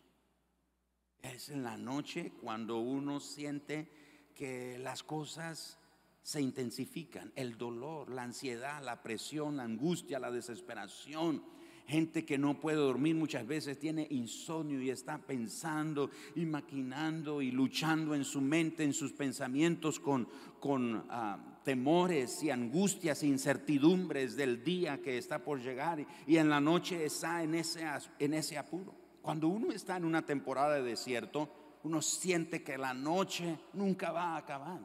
Es 1.24 1.48
en 1.48 1.64
la 1.64 1.78
noche 1.78 2.34
cuando 2.42 2.80
uno 2.80 3.22
siente 3.22 3.88
que 4.36 4.78
las 4.78 5.04
cosas 5.04 5.80
se 6.22 6.42
intensifican, 6.42 7.32
el 7.36 7.58
dolor, 7.58 8.10
la 8.10 8.24
ansiedad, 8.24 8.84
la 8.84 9.02
presión, 9.02 9.56
la 9.56 9.64
angustia, 9.64 10.20
la 10.20 10.32
desesperación, 10.32 11.42
gente 11.88 12.26
que 12.26 12.38
no 12.38 12.60
puede 12.60 12.78
dormir 12.78 13.16
muchas 13.16 13.48
veces 13.48 13.80
tiene 13.80 14.06
insomnio 14.10 14.82
y 14.82 14.90
está 14.90 15.18
pensando 15.18 16.10
y 16.36 16.46
maquinando 16.46 17.42
y 17.42 17.52
luchando 17.52 18.16
en 18.16 18.26
su 18.26 18.42
mente, 18.42 18.84
en 18.84 18.94
sus 18.94 19.14
pensamientos 19.14 20.02
con, 20.02 20.28
con 20.60 21.06
ah, 21.10 21.62
temores 21.64 22.44
y 22.44 22.50
angustias 22.50 23.24
e 23.24 23.28
incertidumbres 23.28 24.36
del 24.36 24.62
día 24.62 25.02
que 25.02 25.18
está 25.18 25.40
por 25.40 25.62
llegar 25.62 26.06
y, 26.28 26.38
en 26.38 26.50
la 26.50 26.60
noche 26.60 27.06
está 27.06 27.44
en 27.44 27.56
ese, 27.56 27.86
en 28.20 28.34
ese 28.34 28.58
apuro. 28.58 29.03
Cuando 29.24 29.48
uno 29.48 29.72
está 29.72 29.98
en 29.98 30.06
una 30.06 30.24
temporada 30.24 30.76
de 30.76 30.84
desierto, 30.84 31.50
uno 31.82 32.00
siente 32.04 32.62
que 32.62 32.78
la 32.78 32.94
noche 32.94 33.58
nunca 33.74 34.12
va 34.12 34.36
a 34.36 34.38
acabar. 34.38 34.80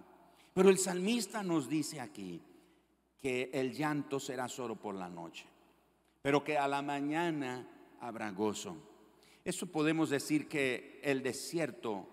Pero 0.54 0.70
el 0.70 0.78
salmista 0.78 1.42
nos 1.42 1.68
dice 1.68 2.00
aquí 2.00 2.40
que 3.20 3.50
el 3.52 3.74
llanto 3.74 4.18
será 4.18 4.48
solo 4.48 4.76
por 4.76 4.94
la 4.94 5.10
noche 5.10 5.44
pero 6.22 6.44
que 6.44 6.58
a 6.58 6.68
la 6.68 6.82
mañana 6.82 7.66
habrá 8.00 8.30
gozo. 8.30 8.76
Eso 9.44 9.66
podemos 9.66 10.10
decir 10.10 10.48
que 10.48 11.00
el 11.02 11.22
desierto 11.22 12.06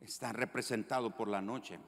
está 0.00 0.32
representado 0.32 1.14
por 1.14 1.28
la 1.28 1.42
noche. 1.42 1.78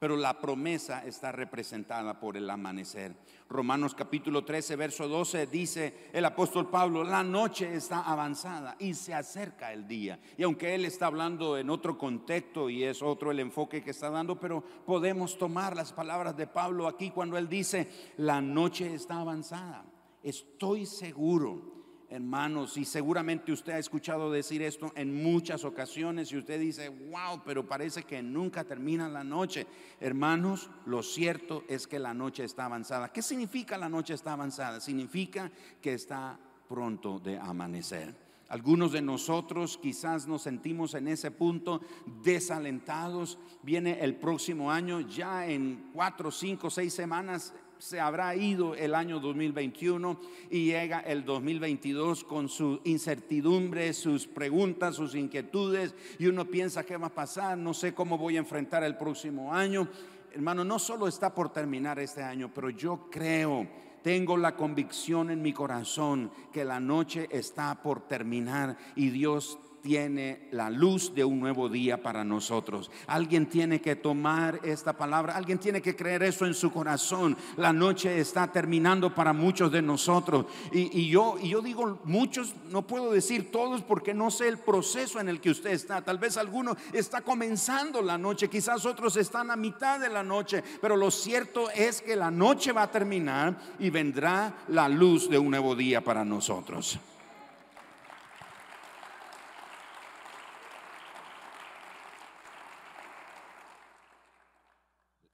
Pero 0.00 0.16
la 0.16 0.40
promesa 0.40 1.04
está 1.04 1.30
representada 1.30 2.18
por 2.18 2.38
el 2.38 2.48
amanecer. 2.48 3.14
Romanos 3.50 3.94
capítulo 3.94 4.46
13, 4.46 4.74
verso 4.74 5.06
12 5.06 5.46
dice 5.46 6.08
el 6.14 6.24
apóstol 6.24 6.70
Pablo, 6.70 7.04
la 7.04 7.22
noche 7.22 7.74
está 7.74 8.00
avanzada 8.00 8.76
y 8.78 8.94
se 8.94 9.12
acerca 9.12 9.74
el 9.74 9.86
día. 9.86 10.18
Y 10.38 10.42
aunque 10.42 10.74
él 10.74 10.86
está 10.86 11.04
hablando 11.04 11.58
en 11.58 11.68
otro 11.68 11.98
contexto 11.98 12.70
y 12.70 12.82
es 12.82 13.02
otro 13.02 13.30
el 13.30 13.40
enfoque 13.40 13.84
que 13.84 13.90
está 13.90 14.08
dando, 14.08 14.40
pero 14.40 14.64
podemos 14.86 15.36
tomar 15.36 15.76
las 15.76 15.92
palabras 15.92 16.34
de 16.34 16.46
Pablo 16.46 16.88
aquí 16.88 17.10
cuando 17.10 17.36
él 17.36 17.46
dice, 17.46 17.86
la 18.16 18.40
noche 18.40 18.94
está 18.94 19.20
avanzada. 19.20 19.84
Estoy 20.22 20.86
seguro 20.86 21.79
hermanos, 22.10 22.76
y 22.76 22.84
seguramente 22.84 23.52
usted 23.52 23.72
ha 23.72 23.78
escuchado 23.78 24.32
decir 24.32 24.62
esto 24.62 24.92
en 24.96 25.22
muchas 25.22 25.64
ocasiones 25.64 26.32
y 26.32 26.36
usted 26.36 26.58
dice, 26.58 26.88
wow, 26.88 27.40
pero 27.44 27.66
parece 27.66 28.02
que 28.02 28.20
nunca 28.20 28.64
termina 28.64 29.08
la 29.08 29.22
noche. 29.22 29.66
Hermanos, 30.00 30.68
lo 30.86 31.04
cierto 31.04 31.64
es 31.68 31.86
que 31.86 32.00
la 32.00 32.12
noche 32.12 32.44
está 32.44 32.64
avanzada. 32.64 33.12
¿Qué 33.12 33.22
significa 33.22 33.78
la 33.78 33.88
noche 33.88 34.14
está 34.14 34.32
avanzada? 34.32 34.80
Significa 34.80 35.50
que 35.80 35.94
está 35.94 36.38
pronto 36.68 37.20
de 37.20 37.38
amanecer. 37.38 38.14
Algunos 38.50 38.90
de 38.90 39.00
nosotros 39.00 39.78
quizás 39.80 40.26
nos 40.26 40.42
sentimos 40.42 40.94
en 40.94 41.06
ese 41.06 41.30
punto 41.30 41.80
desalentados. 42.24 43.38
Viene 43.62 44.00
el 44.00 44.16
próximo 44.16 44.72
año, 44.72 45.00
ya 45.00 45.46
en 45.46 45.90
cuatro, 45.94 46.32
cinco, 46.32 46.68
seis 46.68 46.92
semanas 46.92 47.54
se 47.80 47.98
habrá 47.98 48.36
ido 48.36 48.74
el 48.74 48.94
año 48.94 49.20
2021 49.20 50.20
y 50.50 50.66
llega 50.66 51.00
el 51.00 51.24
2022 51.24 52.24
con 52.24 52.50
su 52.50 52.78
incertidumbre, 52.84 53.94
sus 53.94 54.26
preguntas, 54.26 54.96
sus 54.96 55.14
inquietudes 55.14 55.94
y 56.18 56.26
uno 56.26 56.44
piensa 56.44 56.84
qué 56.84 56.98
va 56.98 57.06
a 57.06 57.14
pasar, 57.14 57.56
no 57.56 57.72
sé 57.72 57.94
cómo 57.94 58.18
voy 58.18 58.36
a 58.36 58.40
enfrentar 58.40 58.84
el 58.84 58.98
próximo 58.98 59.54
año. 59.54 59.88
Hermano, 60.32 60.62
no 60.62 60.78
solo 60.78 61.08
está 61.08 61.34
por 61.34 61.54
terminar 61.54 61.98
este 61.98 62.22
año, 62.22 62.50
pero 62.54 62.68
yo 62.68 63.08
creo 63.10 63.66
tengo 64.02 64.36
la 64.36 64.56
convicción 64.56 65.30
en 65.30 65.40
mi 65.40 65.52
corazón 65.54 66.30
que 66.52 66.64
la 66.64 66.80
noche 66.80 67.28
está 67.30 67.82
por 67.82 68.06
terminar 68.06 68.76
y 68.94 69.08
Dios 69.08 69.58
tiene 69.82 70.48
la 70.52 70.70
luz 70.70 71.14
de 71.14 71.24
un 71.24 71.40
nuevo 71.40 71.68
día 71.68 72.02
para 72.02 72.24
nosotros. 72.24 72.90
Alguien 73.06 73.46
tiene 73.46 73.80
que 73.80 73.96
tomar 73.96 74.60
esta 74.62 74.92
palabra, 74.92 75.36
alguien 75.36 75.58
tiene 75.58 75.80
que 75.80 75.96
creer 75.96 76.22
eso 76.22 76.46
en 76.46 76.54
su 76.54 76.72
corazón. 76.72 77.36
La 77.56 77.72
noche 77.72 78.20
está 78.20 78.50
terminando 78.52 79.14
para 79.14 79.32
muchos 79.32 79.72
de 79.72 79.82
nosotros. 79.82 80.46
Y, 80.72 81.08
yo, 81.08 81.38
yo 81.38 81.60
digo 81.60 82.00
muchos, 82.04 82.54
no 82.70 82.82
puedo 82.82 83.12
decir 83.12 83.50
todos 83.50 83.82
porque 83.82 84.14
no 84.14 84.30
sé 84.30 84.48
el 84.48 84.58
proceso 84.58 85.20
en 85.20 85.28
el 85.28 85.40
que 85.40 85.50
usted 85.50 85.70
está. 85.70 86.02
Tal 86.02 86.18
vez 86.18 86.36
alguno 86.36 86.76
está 86.92 87.20
comenzando 87.22 88.02
la 88.02 88.18
noche, 88.18 88.48
quizás 88.48 88.84
otros 88.86 89.16
están 89.16 89.50
a 89.50 89.56
mitad 89.56 89.98
de 90.00 90.08
la 90.08 90.22
noche, 90.22 90.62
pero 90.80 90.96
lo 90.96 91.10
cierto 91.10 91.70
es 91.70 92.02
que 92.02 92.16
la 92.16 92.30
noche 92.30 92.72
va 92.72 92.82
a 92.82 92.90
terminar 92.90 93.58
y 93.78 93.90
vendrá 93.90 94.64
la 94.68 94.88
luz 94.88 95.28
de 95.28 95.38
un 95.38 95.50
nuevo 95.50 95.74
día 95.74 96.02
para 96.02 96.24
nosotros. 96.24 96.98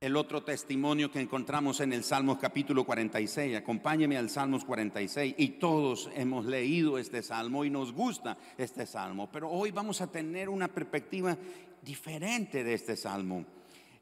El 0.07 0.15
otro 0.15 0.45
testimonio 0.45 1.11
que 1.11 1.21
encontramos 1.21 1.81
en 1.81 1.93
el 1.93 2.05
Salmos 2.05 2.39
capítulo 2.39 2.85
46. 2.85 3.57
Acompáñeme 3.57 4.17
al 4.17 4.31
Salmos 4.31 4.65
46 4.65 5.35
y 5.37 5.49
todos 5.49 6.09
hemos 6.15 6.47
leído 6.47 6.97
este 6.97 7.25
salmo 7.25 7.65
y 7.65 7.71
nos 7.71 7.93
gusta 7.93 8.39
este 8.57 8.87
salmo, 8.87 9.29
pero 9.33 9.51
hoy 9.51 9.73
vamos 9.73 10.01
a 10.01 10.07
tener 10.07 10.49
una 10.49 10.69
perspectiva 10.69 11.37
diferente 11.83 12.63
de 12.63 12.75
este 12.75 12.95
salmo. 12.95 13.47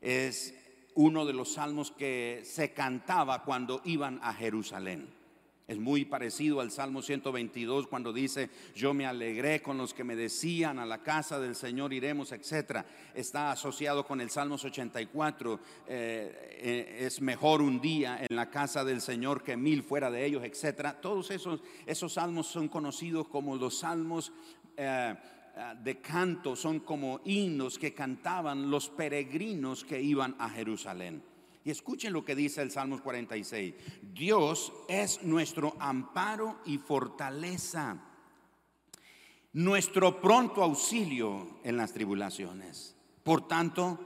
Es 0.03 0.55
uno 0.95 1.25
de 1.25 1.33
los 1.33 1.55
salmos 1.55 1.91
que 1.91 2.43
se 2.45 2.75
cantaba 2.75 3.43
cuando 3.43 3.81
iban 3.87 4.21
a 4.23 4.35
Jerusalén. 4.35 5.09
Es 5.67 5.79
muy 5.79 6.05
parecido 6.05 6.61
al 6.61 6.71
Salmo 6.71 7.01
122 7.01 7.87
cuando 7.87 8.13
dice, 8.13 8.51
yo 8.75 8.93
me 8.93 9.07
alegré 9.07 9.63
con 9.63 9.79
los 9.79 9.95
que 9.95 10.05
me 10.05 10.15
decían, 10.15 10.79
a 10.79 10.85
la 10.85 11.03
casa 11.03 11.41
del 11.41 11.57
Señor 11.57 11.95
iremos, 11.95 12.33
etc. 12.33 12.85
Está 13.15 13.51
asociado 13.51 14.05
con 14.05 14.21
el 14.21 14.29
Salmo 14.29 14.57
84, 14.57 15.61
eh, 15.87 16.59
eh, 16.61 16.99
es 17.07 17.23
mejor 17.23 17.63
un 17.63 17.81
día 17.81 18.19
en 18.29 18.37
la 18.37 18.51
casa 18.51 18.85
del 18.85 19.01
Señor 19.01 19.43
que 19.43 19.57
mil 19.57 19.83
fuera 19.83 20.11
de 20.11 20.27
ellos, 20.27 20.45
etc. 20.45 20.97
Todos 21.01 21.31
esos, 21.31 21.63
esos 21.87 22.13
salmos 22.13 22.47
son 22.47 22.69
conocidos 22.69 23.27
como 23.29 23.57
los 23.57 23.79
salmos 23.79 24.33
eh, 24.77 25.15
de 25.83 26.01
canto, 26.03 26.57
son 26.57 26.81
como 26.81 27.23
himnos 27.25 27.79
que 27.79 27.95
cantaban 27.95 28.71
los 28.71 28.91
peregrinos 28.91 29.83
que 29.83 30.03
iban 30.03 30.37
a 30.39 30.51
Jerusalén. 30.51 31.23
Y 31.65 31.71
escuchen 31.71 32.13
lo 32.13 32.25
que 32.25 32.37
dice 32.37 32.61
el 32.61 32.71
Salmos 32.71 33.01
46. 33.01 33.75
Dios 34.13 34.73
es 34.87 35.23
nuestro 35.23 35.75
amparo 35.79 36.61
y 36.67 36.77
fortaleza, 36.77 37.97
nuestro 39.55 40.21
pronto 40.21 40.63
auxilio 40.63 41.61
en 41.65 41.79
las 41.79 41.95
tribulaciones. 41.95 42.95
Por 43.23 43.49
tanto, 43.49 43.99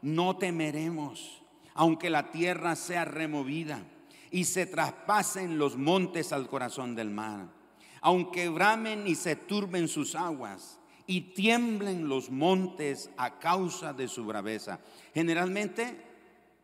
no 0.00 0.38
temeremos, 0.38 1.42
aunque 1.74 2.08
la 2.08 2.30
tierra 2.30 2.76
sea 2.76 3.04
removida 3.04 3.84
y 4.30 4.44
se 4.44 4.64
traspasen 4.64 5.58
los 5.58 5.76
montes 5.76 6.32
al 6.32 6.48
corazón 6.48 6.94
del 6.94 7.10
mar, 7.10 7.46
aunque 8.00 8.48
bramen 8.48 9.06
y 9.06 9.16
se 9.16 9.36
turben 9.36 9.86
sus 9.86 10.14
aguas 10.14 10.78
y 11.06 11.34
tiemblen 11.34 12.08
los 12.08 12.30
montes 12.30 13.10
a 13.18 13.38
causa 13.38 13.92
de 13.92 14.08
su 14.08 14.24
braveza. 14.24 14.80
Generalmente 15.12 16.11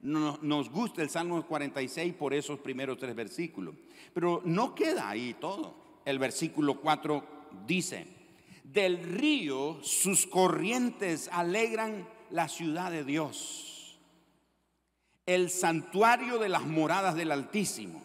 nos 0.01 0.71
gusta 0.71 1.03
el 1.03 1.11
Salmo 1.11 1.45
46 1.47 2.15
por 2.15 2.33
esos 2.35 2.61
primeros 2.61 2.99
tres 2.99 3.15
versículos. 3.15 3.75
Pero 4.13 4.43
no 4.45 4.75
queda 4.75 5.09
ahí 5.09 5.35
todo. 5.41 5.75
El 6.05 6.19
versículo 6.19 6.81
4 6.81 7.25
dice, 7.67 8.07
del 8.65 9.03
río 9.03 9.79
sus 9.83 10.27
corrientes 10.27 11.29
alegran 11.33 12.09
la 12.31 12.49
ciudad 12.49 12.91
de 12.91 13.05
Dios, 13.05 13.99
el 15.27 15.51
santuario 15.51 16.39
de 16.39 16.49
las 16.49 16.67
moradas 16.67 17.15
del 17.15 17.33
Altísimo. 17.33 18.03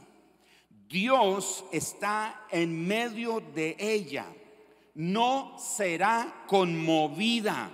Dios 0.88 1.66
está 1.72 2.46
en 2.52 2.88
medio 2.88 3.42
de 3.54 3.76
ella, 3.80 4.26
no 4.94 5.58
será 5.58 6.44
conmovida 6.48 7.72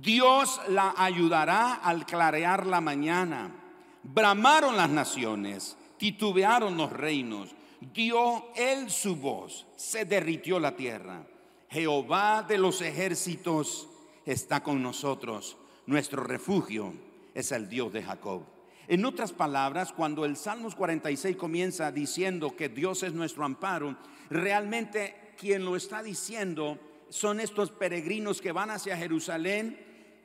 Dios 0.00 0.60
la 0.68 0.94
ayudará 0.96 1.74
al 1.74 2.04
clarear 2.06 2.66
la 2.66 2.80
mañana. 2.80 3.54
Bramaron 4.02 4.76
las 4.76 4.90
naciones, 4.90 5.76
titubearon 5.98 6.76
los 6.76 6.92
reinos, 6.92 7.54
dio 7.92 8.52
él 8.56 8.90
su 8.90 9.16
voz, 9.16 9.66
se 9.76 10.04
derritió 10.04 10.58
la 10.58 10.76
tierra. 10.76 11.24
Jehová 11.70 12.42
de 12.42 12.58
los 12.58 12.80
ejércitos 12.82 13.88
está 14.26 14.62
con 14.62 14.82
nosotros, 14.82 15.56
nuestro 15.86 16.22
refugio 16.22 16.92
es 17.34 17.52
el 17.52 17.68
Dios 17.68 17.92
de 17.92 18.02
Jacob. 18.02 18.42
En 18.86 19.04
otras 19.04 19.32
palabras, 19.32 19.92
cuando 19.92 20.24
el 20.24 20.36
Salmos 20.36 20.74
46 20.74 21.36
comienza 21.36 21.90
diciendo 21.90 22.54
que 22.54 22.68
Dios 22.68 23.02
es 23.02 23.14
nuestro 23.14 23.44
amparo, 23.44 23.96
realmente 24.28 25.34
quien 25.38 25.64
lo 25.64 25.76
está 25.76 26.02
diciendo 26.02 26.78
son 27.08 27.40
estos 27.40 27.70
peregrinos 27.70 28.40
que 28.40 28.52
van 28.52 28.70
hacia 28.70 28.96
Jerusalén 28.96 29.78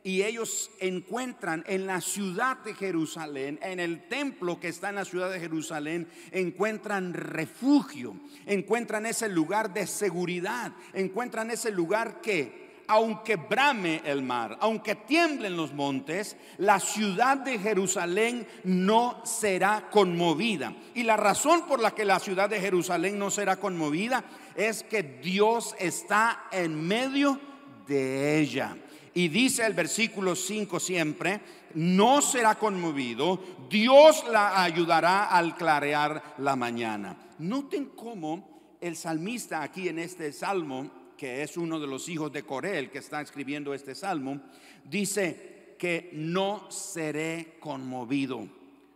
y 0.04 0.24
ellos 0.24 0.72
encuentran 0.80 1.64
en 1.68 1.86
la 1.86 2.02
ciudad 2.02 2.58
de 2.60 2.74
Jerusalén, 2.74 3.60
en 3.62 3.80
el 3.80 4.08
templo 4.08 4.60
que 4.60 4.70
está 4.70 4.90
en 4.90 4.96
la 4.96 5.06
ciudad 5.06 5.30
de 5.32 5.40
Jerusalén, 5.40 6.08
encuentran 6.32 7.14
refugio, 7.14 8.16
encuentran 8.46 9.06
ese 9.06 9.30
lugar 9.30 9.74
de 9.74 9.88
seguridad, 9.88 10.72
encuentran 10.94 11.52
ese 11.52 11.72
lugar 11.72 12.22
que 12.22 12.70
aunque 12.90 13.36
brame 13.36 14.02
el 14.04 14.24
mar, 14.24 14.58
aunque 14.62 14.96
tiemblen 14.96 15.56
los 15.56 15.74
montes, 15.74 16.36
la 16.58 16.80
ciudad 16.80 17.38
de 17.38 17.60
Jerusalén 17.60 18.48
no 18.64 19.22
será 19.26 19.90
conmovida. 19.92 20.74
Y 20.96 21.04
la 21.04 21.16
razón 21.16 21.68
por 21.68 21.80
la 21.80 21.92
que 21.92 22.04
la 22.04 22.18
ciudad 22.18 22.50
de 22.50 22.60
Jerusalén 22.60 23.20
no 23.20 23.30
será 23.30 23.58
conmovida 23.58 24.24
es 24.60 24.84
que 24.84 25.02
Dios 25.02 25.74
está 25.80 26.48
en 26.52 26.86
medio 26.86 27.40
de 27.88 28.40
ella. 28.40 28.76
Y 29.14 29.30
dice 29.30 29.66
el 29.66 29.74
versículo 29.74 30.36
5 30.36 30.80
siempre, 30.82 31.40
no 31.76 32.22
será 32.22 32.56
conmovido, 32.56 33.42
Dios 33.70 34.26
la 34.30 34.62
ayudará 34.62 35.30
al 35.30 35.56
clarear 35.56 36.36
la 36.40 36.58
mañana. 36.58 37.16
Noten 37.40 37.92
cómo 37.96 38.76
el 38.82 38.98
salmista 38.98 39.64
aquí 39.64 39.88
en 39.88 40.00
este 40.00 40.34
salmo 40.34 40.92
que 41.16 41.44
es 41.44 41.58
uno 41.58 41.80
de 41.80 41.88
los 41.88 42.08
hijos 42.08 42.32
de 42.32 42.44
Coré, 42.44 42.80
el 42.80 42.90
que 42.90 43.00
está 43.00 43.20
escribiendo 43.20 43.74
este 43.74 43.94
salmo, 43.94 44.40
dice 44.86 45.76
que 45.78 46.12
no 46.14 46.72
seré 46.72 47.58
conmovido. 47.60 48.48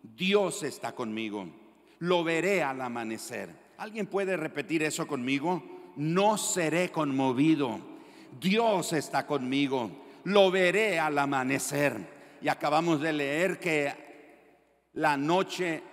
Dios 0.01 0.63
está 0.63 0.93
conmigo. 0.93 1.47
Lo 1.99 2.23
veré 2.23 2.63
al 2.63 2.79
amanecer. 2.79 3.62
¿Alguien 3.83 4.07
puede 4.07 4.37
repetir 4.37 4.81
eso 4.81 5.05
conmigo? 5.05 5.61
No 5.97 6.37
seré 6.37 6.89
conmovido. 6.89 7.81
Dios 8.39 8.93
está 8.93 9.27
conmigo. 9.27 9.91
Lo 10.23 10.49
veré 10.49 10.99
al 10.99 11.19
amanecer. 11.19 12.37
y 12.41 12.47
acabamos 12.47 13.01
de 13.01 13.11
leer 13.11 13.59
que 13.59 13.93
la 14.93 15.17
noche 15.17 15.83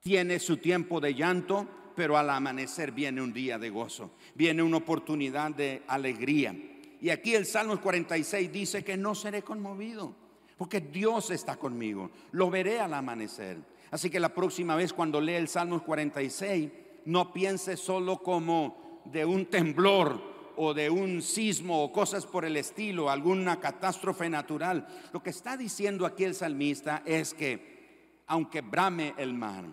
tiene 0.00 0.40
su 0.40 0.56
tiempo 0.56 1.00
de 1.00 1.14
llanto, 1.14 1.64
pero 1.94 2.18
al 2.18 2.28
amanecer 2.28 2.90
viene 2.90 3.22
un 3.22 3.32
día 3.32 3.56
de 3.56 3.70
gozo, 3.70 4.16
viene 4.34 4.60
una 4.60 4.78
oportunidad 4.78 5.52
de 5.52 5.84
alegría. 5.86 6.56
Y 7.00 7.10
aquí 7.10 7.36
el 7.36 7.46
Salmo 7.46 7.80
46 7.80 8.50
dice 8.50 8.82
que 8.82 8.96
no 8.96 9.14
seré 9.14 9.42
conmovido, 9.42 10.12
porque 10.56 10.80
Dios 10.80 11.30
está 11.30 11.54
conmigo, 11.54 12.10
lo 12.32 12.50
veré 12.50 12.80
al 12.80 12.94
amanecer. 12.94 13.58
Así 13.90 14.08
que 14.08 14.20
la 14.20 14.34
próxima 14.34 14.76
vez 14.76 14.92
cuando 14.92 15.20
lea 15.20 15.38
el 15.38 15.48
Salmo 15.48 15.82
46, 15.82 16.70
no 17.06 17.32
piense 17.32 17.76
solo 17.76 18.18
como 18.18 19.02
de 19.04 19.24
un 19.24 19.46
temblor 19.46 20.20
o 20.56 20.74
de 20.74 20.90
un 20.90 21.22
sismo 21.22 21.82
o 21.82 21.92
cosas 21.92 22.26
por 22.26 22.44
el 22.44 22.56
estilo, 22.56 23.10
alguna 23.10 23.58
catástrofe 23.58 24.28
natural. 24.28 24.86
Lo 25.12 25.22
que 25.22 25.30
está 25.30 25.56
diciendo 25.56 26.06
aquí 26.06 26.24
el 26.24 26.34
salmista 26.34 27.02
es 27.04 27.34
que 27.34 28.22
aunque 28.26 28.60
brame 28.60 29.14
el 29.16 29.34
mar, 29.34 29.64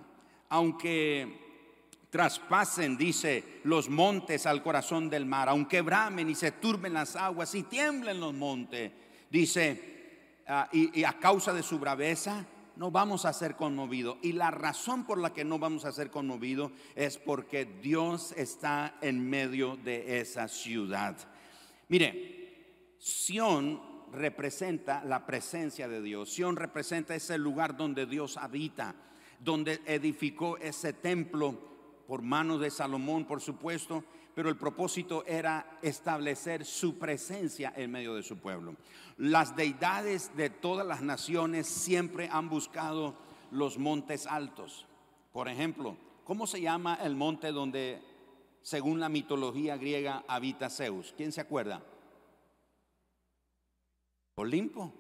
aunque 0.49 1.45
traspasen, 2.10 2.97
dice, 2.97 3.60
los 3.65 3.89
montes 3.89 4.47
al 4.47 4.63
corazón 4.63 5.10
del 5.10 5.25
mar, 5.25 5.49
aunque 5.49 5.82
bramen 5.82 6.30
y 6.30 6.36
se 6.36 6.53
turben 6.53 6.93
las 6.93 7.15
aguas 7.15 7.53
y 7.53 7.63
tiemblen 7.63 8.19
los 8.19 8.34
montes, 8.34 8.91
dice, 9.30 10.41
ah, 10.47 10.69
y 10.71 11.03
a 11.03 11.19
causa 11.19 11.53
de 11.53 11.62
su 11.62 11.77
braveza, 11.77 12.45
no 12.77 12.91
vamos 12.91 13.25
a 13.25 13.33
ser 13.33 13.55
conmovidos. 13.55 14.17
Y 14.21 14.33
la 14.33 14.51
razón 14.51 15.05
por 15.05 15.17
la 15.17 15.33
que 15.33 15.43
no 15.43 15.59
vamos 15.59 15.85
a 15.85 15.91
ser 15.91 16.11
conmovidos 16.11 16.71
es 16.95 17.17
porque 17.17 17.65
Dios 17.65 18.33
está 18.37 18.95
en 19.01 19.27
medio 19.29 19.77
de 19.77 20.19
esa 20.19 20.47
ciudad. 20.47 21.17
Mire, 21.89 22.95
Sión 22.99 23.81
representa 24.11 25.03
la 25.03 25.25
presencia 25.25 25.87
de 25.87 26.01
Dios. 26.01 26.29
Sión 26.29 26.55
representa 26.55 27.15
ese 27.15 27.37
lugar 27.37 27.77
donde 27.77 28.05
Dios 28.05 28.37
habita, 28.37 28.95
donde 29.39 29.81
edificó 29.85 30.57
ese 30.57 30.93
templo 30.93 31.57
por 32.07 32.21
manos 32.21 32.61
de 32.61 32.71
Salomón, 32.71 33.25
por 33.25 33.41
supuesto, 33.41 34.03
pero 34.38 34.50
el 34.50 34.56
propósito 34.56 35.26
era 35.26 35.80
establecer 35.82 36.63
su 36.63 37.00
presencia 37.00 37.73
en 37.76 37.89
medio 37.89 38.13
de 38.13 38.21
su 38.21 38.38
pueblo. 38.38 38.76
Las 39.17 39.56
deidades 39.56 40.30
de 40.38 40.52
todas 40.52 40.86
las 40.86 41.02
naciones 41.02 41.65
siempre 41.65 42.30
han 42.32 42.47
buscado 42.47 43.15
los 43.50 43.80
montes 43.80 44.28
altos. 44.28 44.86
Por 45.34 45.47
ejemplo, 45.47 45.97
¿cómo 46.23 46.45
se 46.45 46.62
llama 46.62 47.00
el 47.02 47.15
monte 47.15 47.52
donde, 47.52 48.00
según 48.62 49.00
la 49.00 49.10
mitología 49.10 49.76
griega, 49.76 50.23
habita 50.28 50.69
Zeus? 50.69 51.15
¿Quién 51.17 51.32
se 51.32 51.41
acuerda? 51.41 51.82
Olimpo. 54.36 54.93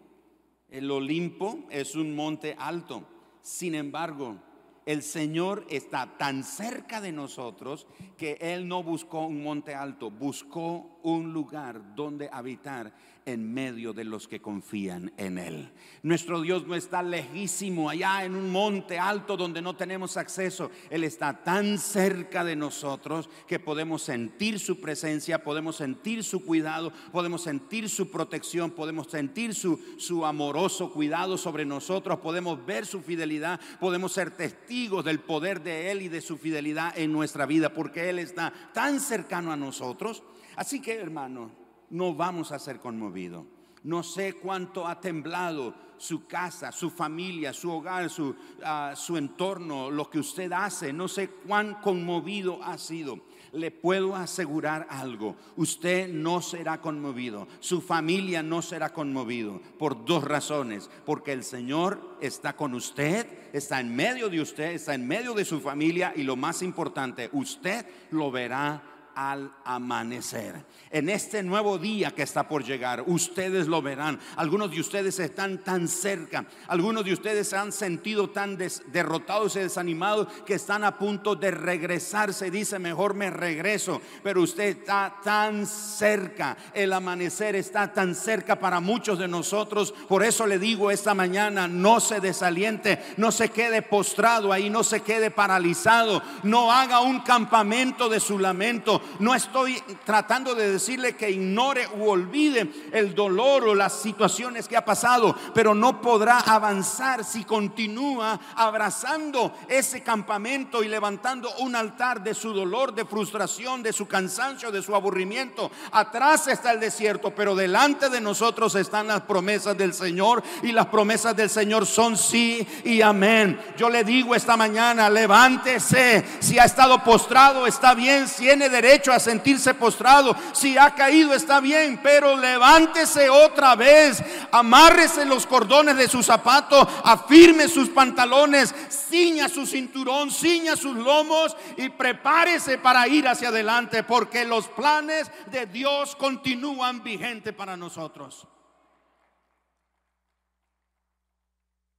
El 0.67 0.89
Olimpo 0.89 1.67
es 1.69 1.93
un 1.93 2.15
monte 2.15 2.55
alto. 2.57 3.03
Sin 3.43 3.75
embargo, 3.75 4.39
el 4.87 5.03
Señor 5.03 5.65
está 5.69 6.17
tan 6.17 6.45
cerca 6.45 7.01
de 7.01 7.11
nosotros 7.11 7.85
que 8.17 8.37
Él 8.39 8.69
no 8.69 8.83
buscó 8.83 9.25
un 9.27 9.43
monte 9.43 9.75
alto, 9.75 10.09
buscó 10.09 10.97
un 11.03 11.33
lugar 11.33 11.93
donde 11.93 12.29
habitar 12.31 12.93
en 13.27 13.53
medio 13.53 13.91
de 13.91 14.05
los 14.05 14.25
que 14.25 14.41
confían 14.41 15.11
en 15.17 15.37
Él. 15.37 15.69
Nuestro 16.01 16.39
Dios 16.39 16.65
no 16.65 16.75
está 16.75 17.03
lejísimo 17.03 17.89
allá 17.89 18.23
en 18.23 18.37
un 18.37 18.49
monte 18.49 18.97
alto 18.97 19.35
donde 19.35 19.61
no 19.61 19.75
tenemos 19.75 20.15
acceso. 20.15 20.71
Él 20.89 21.03
está 21.03 21.43
tan 21.43 21.77
cerca 21.77 22.45
de 22.45 22.55
nosotros 22.55 23.29
que 23.45 23.59
podemos 23.59 24.01
sentir 24.01 24.59
su 24.59 24.79
presencia, 24.79 25.43
podemos 25.43 25.75
sentir 25.75 26.23
su 26.23 26.45
cuidado, 26.45 26.93
podemos 27.11 27.41
sentir 27.41 27.89
su 27.89 28.09
protección, 28.09 28.71
podemos 28.71 29.07
sentir 29.07 29.53
su, 29.53 29.77
su 29.97 30.25
amoroso 30.25 30.93
cuidado 30.93 31.37
sobre 31.37 31.65
nosotros, 31.65 32.19
podemos 32.19 32.65
ver 32.65 32.85
su 32.85 33.01
fidelidad, 33.01 33.59
podemos 33.81 34.13
ser 34.13 34.31
testigos 34.31 35.03
del 35.03 35.19
poder 35.19 35.61
de 35.61 35.91
Él 35.91 36.01
y 36.01 36.07
de 36.07 36.21
su 36.21 36.37
fidelidad 36.37 36.97
en 36.97 37.11
nuestra 37.11 37.45
vida, 37.45 37.73
porque 37.73 38.09
Él 38.09 38.19
está 38.19 38.53
tan 38.73 39.01
cercano 39.01 39.51
a 39.51 39.57
nosotros. 39.57 40.23
Así 40.55 40.81
que 40.81 40.95
hermano, 40.95 41.66
no 41.89 42.13
vamos 42.13 42.51
a 42.51 42.59
ser 42.59 42.79
conmovidos. 42.79 43.45
No 43.83 44.03
sé 44.03 44.33
cuánto 44.33 44.87
ha 44.87 44.99
temblado 44.99 45.73
su 45.97 46.27
casa, 46.27 46.71
su 46.71 46.89
familia, 46.89 47.53
su 47.53 47.71
hogar, 47.71 48.09
su, 48.09 48.35
ah, 48.63 48.93
su 48.95 49.17
entorno, 49.17 49.89
lo 49.89 50.09
que 50.09 50.19
usted 50.19 50.51
hace. 50.51 50.91
No 50.91 51.07
sé 51.07 51.29
cuán 51.29 51.75
conmovido 51.81 52.61
ha 52.63 52.77
sido 52.77 53.21
le 53.51 53.71
puedo 53.71 54.15
asegurar 54.15 54.87
algo, 54.89 55.35
usted 55.55 56.09
no 56.09 56.41
será 56.41 56.81
conmovido, 56.81 57.47
su 57.59 57.81
familia 57.81 58.43
no 58.43 58.61
será 58.61 58.93
conmovido 58.93 59.61
por 59.77 60.05
dos 60.05 60.23
razones, 60.23 60.89
porque 61.05 61.33
el 61.33 61.43
Señor 61.43 62.17
está 62.21 62.55
con 62.55 62.73
usted, 62.73 63.27
está 63.53 63.79
en 63.79 63.95
medio 63.95 64.29
de 64.29 64.41
usted, 64.41 64.71
está 64.71 64.93
en 64.93 65.07
medio 65.07 65.33
de 65.33 65.45
su 65.45 65.59
familia 65.59 66.13
y 66.15 66.23
lo 66.23 66.35
más 66.35 66.61
importante, 66.61 67.29
usted 67.33 67.85
lo 68.11 68.31
verá 68.31 68.96
al 69.17 69.51
amanecer. 69.65 70.63
En 70.91 71.09
este 71.09 71.41
nuevo 71.41 71.79
día 71.79 72.11
que 72.11 72.21
está 72.21 72.47
por 72.47 72.63
llegar, 72.63 73.03
ustedes 73.07 73.65
lo 73.65 73.81
verán. 73.81 74.19
Algunos 74.35 74.69
de 74.69 74.79
ustedes 74.79 75.17
están 75.17 75.63
tan 75.63 75.87
cerca, 75.87 76.45
algunos 76.67 77.03
de 77.03 77.13
ustedes 77.13 77.49
se 77.49 77.57
han 77.57 77.71
sentido 77.71 78.29
tan 78.29 78.59
derrotados 78.91 79.55
y 79.55 79.59
desanimados 79.61 80.27
que 80.45 80.53
están 80.53 80.83
a 80.83 80.99
punto 80.99 81.35
de 81.35 81.49
regresarse. 81.49 82.51
Dice, 82.51 82.77
mejor 82.77 83.15
me 83.15 83.31
regreso, 83.31 83.99
pero 84.21 84.43
usted 84.43 84.65
está 84.65 85.15
tan 85.23 85.65
cerca. 85.65 86.55
El 86.71 86.93
amanecer 86.93 87.55
está 87.55 87.91
tan 87.91 88.13
cerca 88.13 88.59
para 88.59 88.79
muchos 88.79 89.17
de 89.17 89.27
nosotros. 89.27 89.95
Por 90.07 90.23
eso 90.23 90.45
le 90.45 90.59
digo 90.59 90.91
esta 90.91 91.15
mañana, 91.15 91.67
no 91.67 91.99
se 91.99 92.19
desaliente, 92.19 93.01
no 93.17 93.31
se 93.31 93.49
quede 93.49 93.81
postrado 93.81 94.53
ahí, 94.53 94.69
no 94.69 94.83
se 94.83 95.01
quede 95.01 95.31
paralizado, 95.31 96.21
no 96.43 96.71
haga 96.71 96.99
un 96.99 97.21
campamento 97.21 98.09
de 98.09 98.19
su 98.19 98.37
lamento 98.37 99.01
no 99.19 99.33
estoy 99.33 99.81
tratando 100.05 100.55
de 100.55 100.71
decirle 100.71 101.15
que 101.15 101.31
ignore 101.31 101.87
u 101.97 102.09
olvide 102.09 102.69
el 102.91 103.13
dolor 103.15 103.67
o 103.67 103.75
las 103.75 103.93
situaciones 103.93 104.67
que 104.67 104.77
ha 104.77 104.85
pasado, 104.85 105.35
pero 105.53 105.73
no 105.73 106.01
podrá 106.01 106.39
avanzar 106.39 107.23
si 107.23 107.43
continúa 107.43 108.39
abrazando 108.55 109.53
ese 109.67 110.01
campamento 110.01 110.83
y 110.83 110.87
levantando 110.87 111.49
un 111.59 111.75
altar 111.75 112.21
de 112.21 112.33
su 112.33 112.53
dolor, 112.53 112.93
de 112.93 113.05
frustración, 113.05 113.83
de 113.83 113.93
su 113.93 114.07
cansancio, 114.07 114.71
de 114.71 114.81
su 114.81 114.95
aburrimiento. 114.95 115.71
Atrás 115.91 116.47
está 116.47 116.71
el 116.71 116.79
desierto, 116.79 117.33
pero 117.33 117.55
delante 117.55 118.09
de 118.09 118.21
nosotros 118.21 118.75
están 118.75 119.07
las 119.07 119.21
promesas 119.21 119.77
del 119.77 119.93
Señor 119.93 120.43
y 120.63 120.71
las 120.71 120.87
promesas 120.87 121.35
del 121.35 121.49
Señor 121.49 121.85
son 121.85 122.17
sí 122.17 122.67
y 122.83 123.01
amén. 123.01 123.59
Yo 123.77 123.89
le 123.89 124.03
digo 124.03 124.35
esta 124.35 124.57
mañana, 124.57 125.09
levántese. 125.09 126.25
Si 126.39 126.59
ha 126.59 126.65
estado 126.65 127.03
postrado, 127.03 127.67
está 127.67 127.93
bien, 127.93 128.25
tiene 128.37 128.69
derecho 128.69 128.96
a 129.05 129.19
sentirse 129.19 129.73
postrado. 129.73 130.35
Si 130.53 130.77
ha 130.77 130.93
caído 130.93 131.33
está 131.33 131.59
bien, 131.59 131.99
pero 132.01 132.35
levántese 132.35 133.29
otra 133.29 133.75
vez. 133.75 134.23
Amárrese 134.51 135.25
los 135.25 135.45
cordones 135.45 135.97
de 135.97 136.07
su 136.07 136.23
zapato, 136.23 136.87
afirme 137.03 137.67
sus 137.67 137.89
pantalones, 137.89 138.73
ciña 138.89 139.49
su 139.49 139.65
cinturón, 139.65 140.31
ciña 140.31 140.75
sus 140.75 140.95
lomos 140.95 141.55
y 141.77 141.89
prepárese 141.89 142.77
para 142.77 143.07
ir 143.07 143.27
hacia 143.27 143.49
adelante, 143.49 144.03
porque 144.03 144.45
los 144.45 144.67
planes 144.67 145.31
de 145.51 145.65
Dios 145.65 146.15
continúan 146.15 147.03
vigentes 147.03 147.53
para 147.53 147.77
nosotros. 147.77 148.47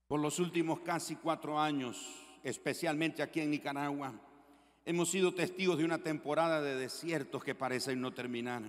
Por 0.06 0.20
los 0.20 0.38
últimos 0.38 0.80
casi 0.80 1.16
cuatro 1.16 1.60
años, 1.60 1.98
especialmente 2.42 3.22
aquí 3.22 3.40
en 3.40 3.50
Nicaragua, 3.50 4.14
Hemos 4.88 5.10
sido 5.10 5.34
testigos 5.34 5.76
de 5.76 5.84
una 5.84 5.98
temporada 5.98 6.62
de 6.62 6.74
desiertos 6.74 7.44
que 7.44 7.54
parecen 7.54 8.00
no 8.00 8.14
terminar. 8.14 8.62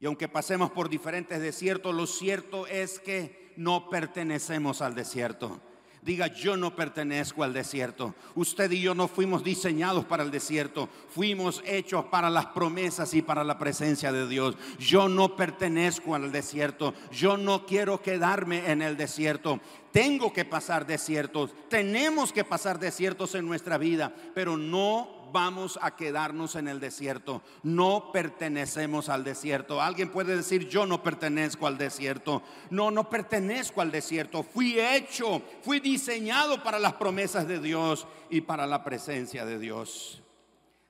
Y 0.00 0.06
aunque 0.06 0.28
pasemos 0.28 0.70
por 0.70 0.88
diferentes 0.88 1.38
desiertos, 1.42 1.94
lo 1.94 2.06
cierto 2.06 2.66
es 2.66 2.98
que 2.98 3.52
no 3.58 3.90
pertenecemos 3.90 4.80
al 4.80 4.94
desierto. 4.94 5.60
Diga, 6.00 6.28
yo 6.28 6.56
no 6.56 6.74
pertenezco 6.74 7.42
al 7.42 7.52
desierto. 7.52 8.14
Usted 8.36 8.70
y 8.70 8.80
yo 8.80 8.94
no 8.94 9.08
fuimos 9.08 9.42
diseñados 9.42 10.04
para 10.04 10.22
el 10.22 10.30
desierto. 10.30 10.88
Fuimos 11.08 11.60
hechos 11.66 12.04
para 12.06 12.30
las 12.30 12.46
promesas 12.46 13.12
y 13.12 13.20
para 13.22 13.42
la 13.42 13.58
presencia 13.58 14.12
de 14.12 14.28
Dios. 14.28 14.56
Yo 14.78 15.08
no 15.08 15.34
pertenezco 15.34 16.14
al 16.14 16.30
desierto. 16.30 16.94
Yo 17.10 17.36
no 17.36 17.66
quiero 17.66 18.00
quedarme 18.00 18.70
en 18.70 18.82
el 18.82 18.96
desierto. 18.96 19.60
Tengo 19.90 20.32
que 20.32 20.44
pasar 20.44 20.86
desiertos. 20.86 21.52
Tenemos 21.68 22.32
que 22.32 22.44
pasar 22.44 22.78
desiertos 22.78 23.34
en 23.34 23.44
nuestra 23.44 23.76
vida. 23.76 24.14
Pero 24.32 24.56
no 24.56 25.15
vamos 25.36 25.78
a 25.82 25.94
quedarnos 25.94 26.54
en 26.54 26.66
el 26.66 26.80
desierto. 26.80 27.42
No 27.62 28.10
pertenecemos 28.10 29.10
al 29.10 29.22
desierto. 29.22 29.82
Alguien 29.82 30.10
puede 30.10 30.34
decir, 30.34 30.66
yo 30.66 30.86
no 30.86 31.02
pertenezco 31.02 31.66
al 31.66 31.76
desierto. 31.76 32.42
No, 32.70 32.90
no 32.90 33.10
pertenezco 33.10 33.82
al 33.82 33.90
desierto. 33.90 34.42
Fui 34.42 34.80
hecho, 34.80 35.42
fui 35.60 35.78
diseñado 35.80 36.62
para 36.62 36.78
las 36.78 36.94
promesas 36.94 37.46
de 37.46 37.60
Dios 37.60 38.06
y 38.30 38.40
para 38.40 38.66
la 38.66 38.82
presencia 38.82 39.44
de 39.44 39.58
Dios. 39.58 40.22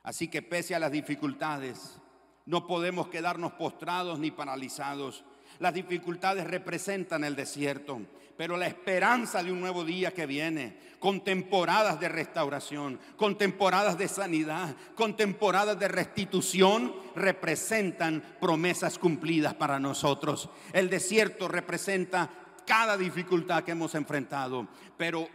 Así 0.04 0.28
que 0.28 0.42
pese 0.42 0.76
a 0.76 0.78
las 0.78 0.92
dificultades, 0.92 1.98
no 2.44 2.68
podemos 2.68 3.08
quedarnos 3.08 3.50
postrados 3.54 4.20
ni 4.20 4.30
paralizados. 4.30 5.24
Las 5.58 5.74
dificultades 5.74 6.46
representan 6.46 7.24
el 7.24 7.34
desierto, 7.34 8.00
pero 8.36 8.56
la 8.56 8.66
esperanza 8.66 9.42
de 9.42 9.50
un 9.50 9.60
nuevo 9.60 9.84
día 9.84 10.12
que 10.12 10.26
viene, 10.26 10.76
con 10.98 11.24
temporadas 11.24 11.98
de 11.98 12.08
restauración, 12.08 13.00
con 13.16 13.38
temporadas 13.38 13.96
de 13.96 14.08
sanidad, 14.08 14.76
con 14.94 15.16
temporadas 15.16 15.78
de 15.78 15.88
restitución, 15.88 16.94
representan 17.14 18.22
promesas 18.40 18.98
cumplidas 18.98 19.54
para 19.54 19.78
nosotros. 19.80 20.50
El 20.72 20.90
desierto 20.90 21.48
representa 21.48 22.30
cada 22.66 22.96
dificultad 22.96 23.64
que 23.64 23.72
hemos 23.72 23.94
enfrentado, 23.94 24.68
pero 24.96 25.28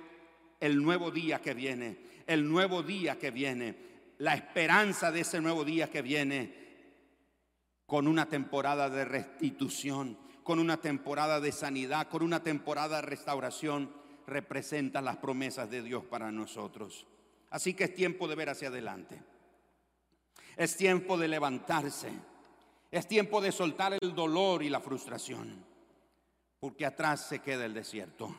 el 0.59 0.81
nuevo 0.81 1.09
día 1.09 1.39
que 1.39 1.53
viene, 1.53 1.97
el 2.27 2.47
nuevo 2.47 2.83
día 2.83 3.17
que 3.17 3.31
viene, 3.31 3.75
la 4.19 4.35
esperanza 4.35 5.11
de 5.11 5.21
ese 5.21 5.41
nuevo 5.41 5.63
día 5.65 5.89
que 5.89 6.03
viene, 6.03 6.61
con 7.87 8.07
una 8.07 8.29
temporada 8.29 8.89
de 8.89 9.03
restitución, 9.03 10.17
con 10.43 10.59
una 10.59 10.77
temporada 10.77 11.39
de 11.39 11.51
sanidad, 11.51 12.09
con 12.09 12.23
una 12.23 12.43
temporada 12.43 12.97
de 12.97 13.03
restauración, 13.03 13.91
representa 14.27 15.01
las 15.01 15.17
promesas 15.17 15.69
de 15.69 15.81
Dios 15.83 16.03
para 16.05 16.31
nosotros. 16.31 17.05
Así 17.49 17.73
que 17.73 17.85
es 17.85 17.95
tiempo 17.95 18.27
de 18.27 18.35
ver 18.35 18.49
hacia 18.49 18.69
adelante. 18.69 19.21
Es 20.55 20.77
tiempo 20.77 21.17
de 21.17 21.27
levantarse. 21.27 22.11
Es 22.89 23.07
tiempo 23.07 23.41
de 23.41 23.51
soltar 23.51 23.97
el 23.99 24.15
dolor 24.15 24.63
y 24.63 24.69
la 24.69 24.79
frustración. 24.79 25.63
Porque 26.59 26.85
atrás 26.85 27.27
se 27.27 27.39
queda 27.39 27.65
el 27.65 27.73
desierto. 27.73 28.35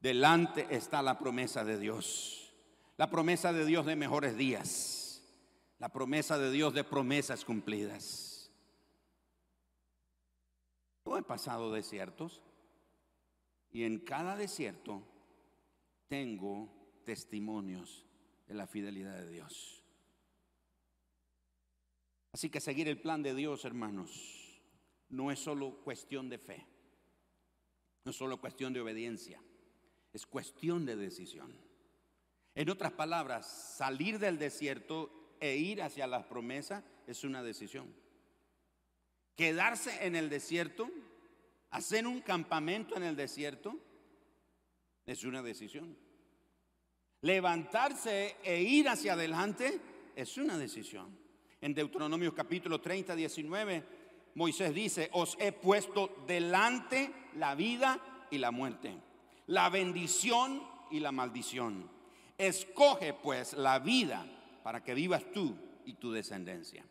Delante 0.00 0.66
está 0.70 1.02
la 1.02 1.18
promesa 1.18 1.64
de 1.64 1.78
Dios. 1.78 2.52
La 2.96 3.10
promesa 3.10 3.52
de 3.52 3.64
Dios 3.64 3.86
de 3.86 3.96
mejores 3.96 4.36
días. 4.36 5.22
La 5.78 5.88
promesa 5.88 6.38
de 6.38 6.50
Dios 6.50 6.74
de 6.74 6.84
promesas 6.84 7.44
cumplidas. 7.44 8.29
Yo 11.04 11.16
he 11.16 11.22
pasado 11.22 11.72
desiertos 11.72 12.42
y 13.72 13.84
en 13.84 13.98
cada 14.00 14.36
desierto 14.36 15.02
tengo 16.08 16.68
testimonios 17.04 18.04
de 18.46 18.54
la 18.54 18.66
fidelidad 18.66 19.16
de 19.16 19.30
Dios. 19.30 19.82
Así 22.32 22.50
que 22.50 22.60
seguir 22.60 22.88
el 22.88 23.00
plan 23.00 23.22
de 23.22 23.34
Dios, 23.34 23.64
hermanos, 23.64 24.60
no 25.08 25.30
es 25.30 25.40
solo 25.40 25.82
cuestión 25.82 26.28
de 26.28 26.38
fe, 26.38 26.66
no 28.04 28.10
es 28.10 28.16
solo 28.16 28.40
cuestión 28.40 28.72
de 28.72 28.80
obediencia, 28.80 29.42
es 30.12 30.26
cuestión 30.26 30.86
de 30.86 30.96
decisión. 30.96 31.52
En 32.54 32.70
otras 32.70 32.92
palabras, 32.92 33.46
salir 33.76 34.18
del 34.18 34.38
desierto 34.38 35.36
e 35.40 35.56
ir 35.56 35.82
hacia 35.82 36.06
las 36.06 36.26
promesas 36.26 36.84
es 37.06 37.24
una 37.24 37.42
decisión. 37.42 37.92
Quedarse 39.40 40.04
en 40.06 40.16
el 40.16 40.28
desierto, 40.28 40.90
hacer 41.70 42.06
un 42.06 42.20
campamento 42.20 42.94
en 42.98 43.04
el 43.04 43.16
desierto, 43.16 43.74
es 45.06 45.24
una 45.24 45.40
decisión. 45.40 45.96
Levantarse 47.22 48.36
e 48.44 48.60
ir 48.60 48.86
hacia 48.90 49.14
adelante 49.14 49.80
es 50.14 50.36
una 50.36 50.58
decisión. 50.58 51.18
En 51.58 51.72
Deuteronomio 51.72 52.34
capítulo 52.34 52.82
30, 52.82 53.16
19, 53.16 53.84
Moisés 54.34 54.74
dice, 54.74 55.08
os 55.14 55.38
he 55.40 55.52
puesto 55.52 56.22
delante 56.26 57.10
la 57.36 57.54
vida 57.54 57.98
y 58.30 58.36
la 58.36 58.50
muerte, 58.50 58.94
la 59.46 59.70
bendición 59.70 60.62
y 60.90 61.00
la 61.00 61.12
maldición. 61.12 61.90
Escoge 62.36 63.14
pues 63.14 63.54
la 63.54 63.78
vida 63.78 64.22
para 64.62 64.84
que 64.84 64.92
vivas 64.92 65.24
tú 65.32 65.56
y 65.86 65.94
tu 65.94 66.12
descendencia. 66.12 66.84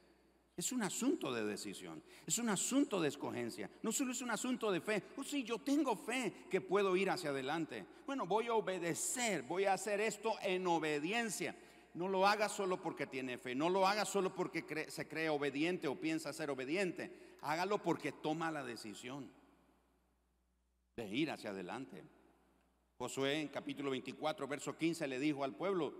Es 0.60 0.74
un 0.74 0.84
asunto 0.84 1.32
de 1.32 1.46
decisión, 1.46 2.04
es 2.28 2.38
un 2.38 2.50
asunto 2.50 3.00
de 3.00 3.08
escogencia, 3.08 3.72
no 3.82 3.94
solo 3.94 4.12
es 4.12 4.22
un 4.22 4.30
asunto 4.30 4.70
de 4.74 4.82
fe. 4.82 5.04
Oh, 5.16 5.24
sí, 5.24 5.42
yo 5.46 5.60
tengo 5.60 5.96
fe 5.96 6.34
que 6.50 6.60
puedo 6.60 6.98
ir 6.98 7.10
hacia 7.10 7.30
adelante. 7.30 7.86
Bueno, 8.06 8.28
voy 8.28 8.48
a 8.48 8.56
obedecer, 8.56 9.44
voy 9.44 9.64
a 9.64 9.72
hacer 9.76 10.02
esto 10.02 10.34
en 10.44 10.68
obediencia. 10.68 11.56
No 11.94 12.10
lo 12.10 12.28
haga 12.28 12.50
solo 12.50 12.82
porque 12.82 13.08
tiene 13.08 13.38
fe, 13.38 13.56
no 13.56 13.70
lo 13.70 13.88
haga 13.88 14.04
solo 14.04 14.36
porque 14.36 14.86
se 14.90 15.08
cree 15.08 15.30
obediente 15.30 15.88
o 15.88 15.96
piensa 15.96 16.34
ser 16.34 16.50
obediente. 16.50 17.38
Hágalo 17.40 17.82
porque 17.82 18.12
toma 18.12 18.52
la 18.52 18.62
decisión 18.62 19.32
de 20.98 21.08
ir 21.08 21.32
hacia 21.32 21.52
adelante. 21.52 22.04
Josué 22.98 23.40
en 23.40 23.48
capítulo 23.48 23.92
24, 23.92 24.46
verso 24.46 24.78
15 24.78 25.08
le 25.08 25.20
dijo 25.20 25.46
al 25.46 25.56
pueblo, 25.56 25.94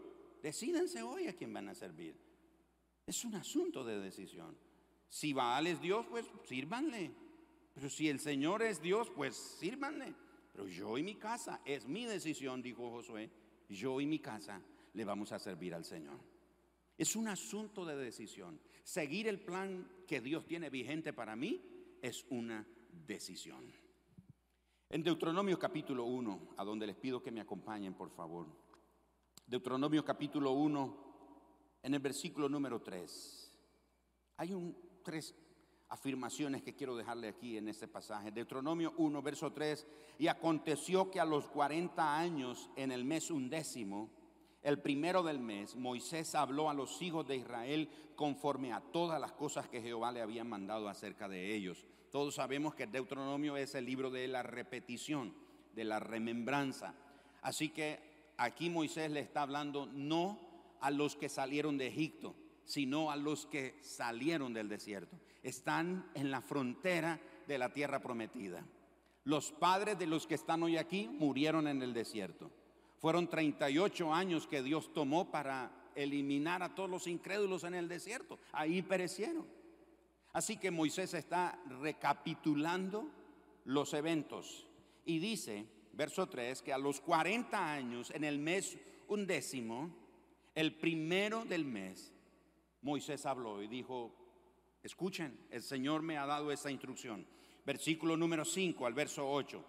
decídense 0.44 1.02
hoy 1.02 1.30
a 1.30 1.34
quién 1.34 1.54
van 1.54 1.70
a 1.70 1.76
servir. 1.76 2.28
Es 3.10 3.26
un 3.26 3.34
asunto 3.34 3.84
de 3.84 4.00
decisión. 4.00 4.56
Si 5.10 5.34
Baal 5.34 5.66
es 5.66 5.82
Dios, 5.82 6.06
pues 6.12 6.28
sírvanle. 6.46 7.10
Pero 7.74 7.90
si 7.90 8.08
el 8.08 8.20
Señor 8.20 8.62
es 8.62 8.84
Dios, 8.84 9.10
pues 9.10 9.36
sírvanle. 9.36 10.14
Pero 10.52 10.68
yo 10.68 10.96
y 10.96 11.02
mi 11.02 11.16
casa, 11.16 11.60
es 11.66 11.88
mi 11.88 12.06
decisión, 12.06 12.62
dijo 12.62 12.92
Josué, 12.92 13.32
yo 13.68 14.00
y 14.00 14.06
mi 14.06 14.20
casa 14.20 14.62
le 14.94 15.06
vamos 15.06 15.32
a 15.32 15.40
servir 15.40 15.74
al 15.74 15.86
Señor. 15.86 16.20
Es 16.96 17.16
un 17.16 17.28
asunto 17.28 17.84
de 17.84 17.98
decisión. 17.98 18.60
Seguir 18.84 19.28
el 19.28 19.40
plan 19.40 19.90
que 20.06 20.22
Dios 20.22 20.46
tiene 20.46 20.70
vigente 20.70 21.12
para 21.12 21.36
mí 21.36 21.60
es 22.04 22.28
una 22.30 22.64
decisión. 23.08 23.74
En 24.88 25.02
Deuteronomio 25.02 25.58
capítulo 25.58 26.04
1, 26.04 26.54
a 26.58 26.64
donde 26.64 26.86
les 26.86 26.96
pido 26.96 27.24
que 27.24 27.32
me 27.32 27.42
acompañen, 27.42 27.96
por 27.96 28.12
favor. 28.12 28.46
Deuteronomio 29.48 30.06
capítulo 30.06 30.52
1, 30.52 31.09
en 31.84 31.94
el 31.94 32.00
versículo 32.00 32.50
número 32.50 32.82
3. 32.82 33.54
Hay 34.38 34.76
tres 35.04 35.36
afirmaciones 35.90 36.62
que 36.62 36.76
quiero 36.76 36.96
dejarle 36.96 37.30
aquí 37.30 37.58
en 37.58 37.68
este 37.68 37.88
pasaje. 37.88 38.32
Deuteronomio 38.32 38.94
1, 38.98 39.22
verso 39.22 39.52
3. 39.52 39.86
Y 40.20 40.28
aconteció 40.28 41.10
que 41.10 41.20
a 41.20 41.26
los 41.26 41.50
40 41.50 42.18
años, 42.18 42.70
en 42.76 42.92
el 42.92 43.06
mes 43.06 43.32
undécimo, 43.32 44.10
el 44.62 44.80
primero 44.80 45.24
del 45.24 45.40
mes, 45.40 45.76
Moisés 45.76 46.36
habló 46.36 46.70
a 46.70 46.74
los 46.74 47.02
hijos 47.02 47.26
de 47.28 47.38
Israel 47.38 47.90
conforme 48.16 48.74
a 48.74 48.82
todas 48.82 49.20
las 49.20 49.32
cosas 49.32 49.70
que 49.70 49.82
Jehová 49.82 50.12
le 50.12 50.22
había 50.22 50.44
mandado 50.44 50.90
acerca 50.90 51.30
de 51.30 51.56
ellos. 51.56 51.86
Todos 52.12 52.36
sabemos 52.36 52.76
que 52.76 52.88
Deuteronomio 52.88 53.56
es 53.56 53.76
el 53.76 53.86
libro 53.86 54.10
de 54.10 54.28
la 54.28 54.44
repetición, 54.44 55.34
de 55.74 55.86
la 55.86 56.00
remembranza. 56.00 56.94
Así 57.42 57.70
que 57.70 58.34
aquí 58.38 58.70
Moisés 58.70 59.12
le 59.12 59.22
está 59.22 59.44
hablando 59.44 59.86
no 59.86 60.49
a 60.82 60.92
los 60.92 61.16
que 61.16 61.30
salieron 61.30 61.78
de 61.78 61.88
Egipto, 61.88 62.36
sino 62.66 63.12
a 63.12 63.16
los 63.16 63.46
que 63.46 63.76
salieron 63.82 64.54
del 64.54 64.70
desierto. 64.70 65.18
Están 65.42 66.10
en 66.14 66.32
la 66.32 66.42
frontera 66.42 67.20
de 67.48 67.58
la 67.58 67.74
tierra 67.74 68.00
prometida. 68.00 68.64
Los 69.24 69.52
padres 69.52 69.98
de 69.98 70.08
los 70.08 70.28
que 70.28 70.36
están 70.36 70.64
hoy 70.64 70.78
aquí 70.78 71.08
murieron 71.08 71.68
en 71.68 71.82
el 71.82 71.94
desierto. 71.94 72.52
Fueron 72.98 73.30
38 73.30 74.14
años 74.14 74.48
que 74.48 74.62
Dios 74.62 74.94
tomó 74.94 75.32
para 75.32 75.72
eliminar 75.96 76.64
a 76.64 76.76
todos 76.76 76.90
los 76.90 77.08
incrédulos 77.08 77.64
en 77.64 77.76
el 77.76 77.88
desierto. 77.88 78.40
Ahí 78.52 78.82
perecieron. 78.82 79.46
Así 80.34 80.58
que 80.58 80.72
Moisés 80.72 81.14
está 81.14 81.60
recapitulando 81.82 83.10
los 83.66 83.94
eventos 83.94 84.68
y 85.06 85.20
dice, 85.20 85.66
verso 85.94 86.28
3, 86.28 86.62
que 86.62 86.74
a 86.74 86.78
los 86.78 87.02
40 87.02 87.74
años, 87.74 88.12
en 88.12 88.24
el 88.24 88.40
mes 88.40 88.78
undécimo, 89.08 89.90
el 90.56 90.76
primero 90.76 91.46
del 91.46 91.66
mes, 91.66 92.14
Moisés 92.82 93.26
habló 93.26 93.62
y 93.62 93.68
dijo, 93.68 94.14
escuchen, 94.84 95.48
el 95.52 95.62
Señor 95.62 96.02
me 96.02 96.18
ha 96.18 96.26
dado 96.26 96.52
esa 96.52 96.72
instrucción. 96.72 97.26
Versículo 97.66 98.18
número 98.18 98.46
5 98.46 98.86
al 98.86 98.94
verso 98.94 99.30
8. 99.30 99.64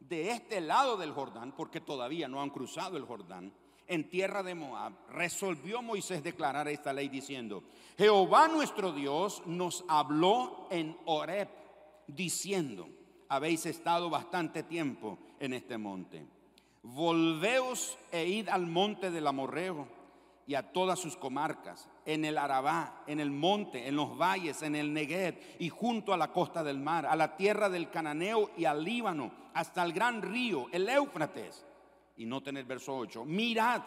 De 0.00 0.30
este 0.30 0.60
lado 0.60 0.96
del 0.96 1.12
Jordán, 1.12 1.52
porque 1.54 1.80
todavía 1.80 2.28
no 2.28 2.40
han 2.40 2.50
cruzado 2.50 2.96
el 2.96 3.04
Jordán, 3.04 3.52
en 3.86 4.08
tierra 4.08 4.42
de 4.42 4.54
Moab, 4.54 4.92
resolvió 5.10 5.82
Moisés 5.82 6.22
declarar 6.22 6.68
esta 6.68 6.92
ley 6.92 7.08
diciendo, 7.08 7.64
Jehová 7.98 8.48
nuestro 8.48 8.92
Dios 8.92 9.42
nos 9.46 9.84
habló 9.88 10.66
en 10.70 10.96
Horeb, 11.04 11.48
diciendo, 12.06 12.88
habéis 13.28 13.66
estado 13.66 14.08
bastante 14.08 14.62
tiempo 14.62 15.18
en 15.40 15.52
este 15.52 15.78
monte. 15.78 16.24
Volveos 16.82 17.98
e 18.10 18.26
id 18.26 18.48
al 18.48 18.66
monte 18.66 19.10
del 19.10 19.26
Amorreo 19.26 20.01
y 20.46 20.54
a 20.54 20.72
todas 20.72 20.98
sus 20.98 21.16
comarcas, 21.16 21.88
en 22.04 22.24
el 22.24 22.36
Arabá, 22.36 23.04
en 23.06 23.20
el 23.20 23.30
monte, 23.30 23.86
en 23.86 23.96
los 23.96 24.16
valles, 24.18 24.62
en 24.62 24.74
el 24.74 24.92
Negev 24.92 25.38
y 25.58 25.68
junto 25.68 26.12
a 26.12 26.16
la 26.16 26.32
costa 26.32 26.64
del 26.64 26.78
mar, 26.78 27.06
a 27.06 27.16
la 27.16 27.36
tierra 27.36 27.68
del 27.68 27.90
Cananeo 27.90 28.50
y 28.56 28.64
al 28.64 28.82
Líbano, 28.82 29.32
hasta 29.54 29.82
el 29.82 29.92
gran 29.92 30.20
río, 30.20 30.66
el 30.72 30.88
Éufrates. 30.88 31.64
Y 32.16 32.26
no 32.26 32.42
tener 32.42 32.64
verso 32.64 32.96
8, 32.96 33.24
mirad, 33.24 33.82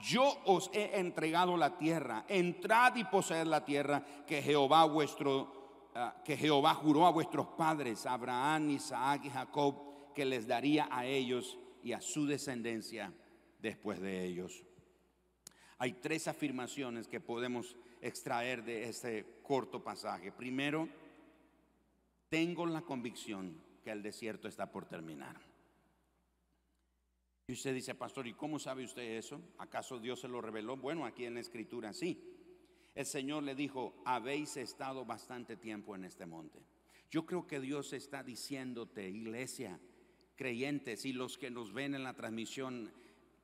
yo 0.00 0.38
os 0.46 0.70
he 0.72 0.98
entregado 0.98 1.56
la 1.56 1.76
tierra, 1.76 2.24
entrad 2.28 2.96
y 2.96 3.04
poseed 3.04 3.46
la 3.46 3.64
tierra 3.64 4.02
que 4.26 4.42
Jehová 4.42 4.84
vuestro, 4.84 5.90
ah, 5.94 6.14
que 6.24 6.36
Jehová 6.36 6.74
juró 6.74 7.06
a 7.06 7.10
vuestros 7.10 7.46
padres, 7.48 8.06
Abraham, 8.06 8.70
Isaac 8.70 9.22
y 9.24 9.30
Jacob, 9.30 10.12
que 10.14 10.24
les 10.24 10.46
daría 10.46 10.88
a 10.90 11.06
ellos 11.06 11.58
y 11.82 11.92
a 11.92 12.00
su 12.00 12.26
descendencia 12.26 13.12
después 13.60 14.00
de 14.00 14.24
ellos. 14.24 14.64
Hay 15.78 15.94
tres 15.94 16.26
afirmaciones 16.28 17.06
que 17.06 17.20
podemos 17.20 17.76
extraer 18.00 18.64
de 18.64 18.88
este 18.88 19.40
corto 19.42 19.82
pasaje. 19.82 20.32
Primero, 20.32 20.88
tengo 22.28 22.66
la 22.66 22.82
convicción 22.82 23.56
que 23.82 23.90
el 23.90 24.02
desierto 24.02 24.48
está 24.48 24.70
por 24.70 24.86
terminar. 24.86 25.36
Y 27.46 27.52
usted 27.54 27.74
dice, 27.74 27.94
pastor, 27.94 28.26
¿y 28.26 28.34
cómo 28.34 28.58
sabe 28.58 28.84
usted 28.84 29.16
eso? 29.16 29.40
¿Acaso 29.58 29.98
Dios 29.98 30.20
se 30.20 30.28
lo 30.28 30.42
reveló? 30.42 30.76
Bueno, 30.76 31.06
aquí 31.06 31.24
en 31.24 31.34
la 31.34 31.40
escritura 31.40 31.94
sí. 31.94 32.22
El 32.94 33.06
Señor 33.06 33.44
le 33.44 33.54
dijo, 33.54 33.94
habéis 34.04 34.56
estado 34.56 35.04
bastante 35.04 35.56
tiempo 35.56 35.94
en 35.94 36.04
este 36.04 36.26
monte. 36.26 36.58
Yo 37.10 37.24
creo 37.24 37.46
que 37.46 37.60
Dios 37.60 37.92
está 37.92 38.22
diciéndote, 38.22 39.08
iglesia, 39.08 39.80
creyentes 40.36 41.06
y 41.06 41.12
los 41.12 41.38
que 41.38 41.50
nos 41.50 41.72
ven 41.72 41.94
en 41.94 42.04
la 42.04 42.14
transmisión, 42.14 42.92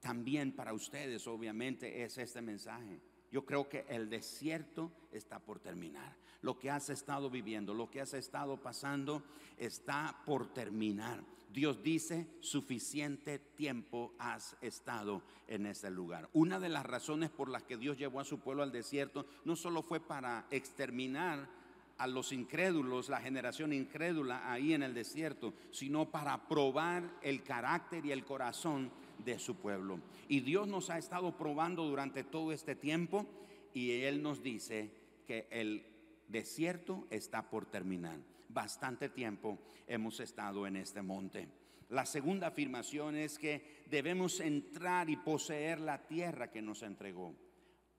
también 0.05 0.53
para 0.53 0.75
ustedes 0.75 1.27
obviamente 1.27 2.05
es 2.05 2.19
este 2.19 2.43
mensaje. 2.43 3.01
Yo 3.33 3.47
creo 3.47 3.71
que 3.71 3.87
el 3.89 4.11
desierto 4.11 4.93
está 5.11 5.39
por 5.39 5.61
terminar. 5.61 6.15
Lo 6.43 6.59
que 6.59 6.71
has 6.71 6.91
estado 6.91 7.31
viviendo, 7.31 7.73
lo 7.73 7.91
que 7.91 8.03
has 8.03 8.13
estado 8.13 8.59
pasando, 8.59 9.23
está 9.57 10.15
por 10.27 10.53
terminar. 10.53 11.25
Dios 11.51 11.83
dice, 11.83 12.29
suficiente 12.41 13.39
tiempo 13.39 14.13
has 14.19 14.59
estado 14.61 15.23
en 15.49 15.65
ese 15.65 15.91
lugar. 15.91 16.29
Una 16.35 16.61
de 16.61 16.69
las 16.69 16.85
razones 16.85 17.31
por 17.31 17.49
las 17.49 17.63
que 17.63 17.79
Dios 17.79 17.97
llevó 17.97 18.21
a 18.21 18.25
su 18.27 18.41
pueblo 18.41 18.63
al 18.63 18.73
desierto 18.73 19.25
no 19.47 19.57
solo 19.57 19.83
fue 19.83 20.01
para 20.01 20.45
exterminar 20.51 21.49
a 21.97 22.07
los 22.07 22.31
incrédulos, 22.33 23.09
la 23.09 23.21
generación 23.21 23.73
incrédula 23.73 24.53
ahí 24.53 24.75
en 24.75 24.83
el 24.83 24.93
desierto, 24.93 25.55
sino 25.71 26.11
para 26.11 26.47
probar 26.47 27.05
el 27.23 27.43
carácter 27.43 28.05
y 28.05 28.13
el 28.13 28.25
corazón 28.25 28.91
de 29.19 29.39
su 29.39 29.57
pueblo. 29.57 30.01
Y 30.29 30.41
Dios 30.41 30.69
nos 30.69 30.91
ha 30.91 30.99
estado 30.99 31.37
probando 31.37 31.85
durante 31.85 32.25
todo 32.25 32.53
este 32.53 32.75
tiempo 32.75 33.27
y 33.73 34.03
Él 34.03 34.23
nos 34.23 34.43
dice 34.43 34.91
que 35.27 35.47
el 35.51 35.85
desierto 36.29 37.07
está 37.11 37.51
por 37.51 37.67
terminar 37.67 38.19
bastante 38.55 39.09
tiempo 39.09 39.59
hemos 39.87 40.21
estado 40.21 40.67
en 40.67 40.77
este 40.77 41.03
monte. 41.03 41.49
La 41.91 42.07
segunda 42.07 42.47
afirmación 42.47 43.17
es 43.17 43.39
que 43.39 43.85
debemos 43.91 44.41
entrar 44.41 45.11
y 45.11 45.17
poseer 45.17 45.81
la 45.81 46.07
tierra 46.07 46.51
que 46.51 46.63
nos 46.63 46.83
entregó. 46.83 47.35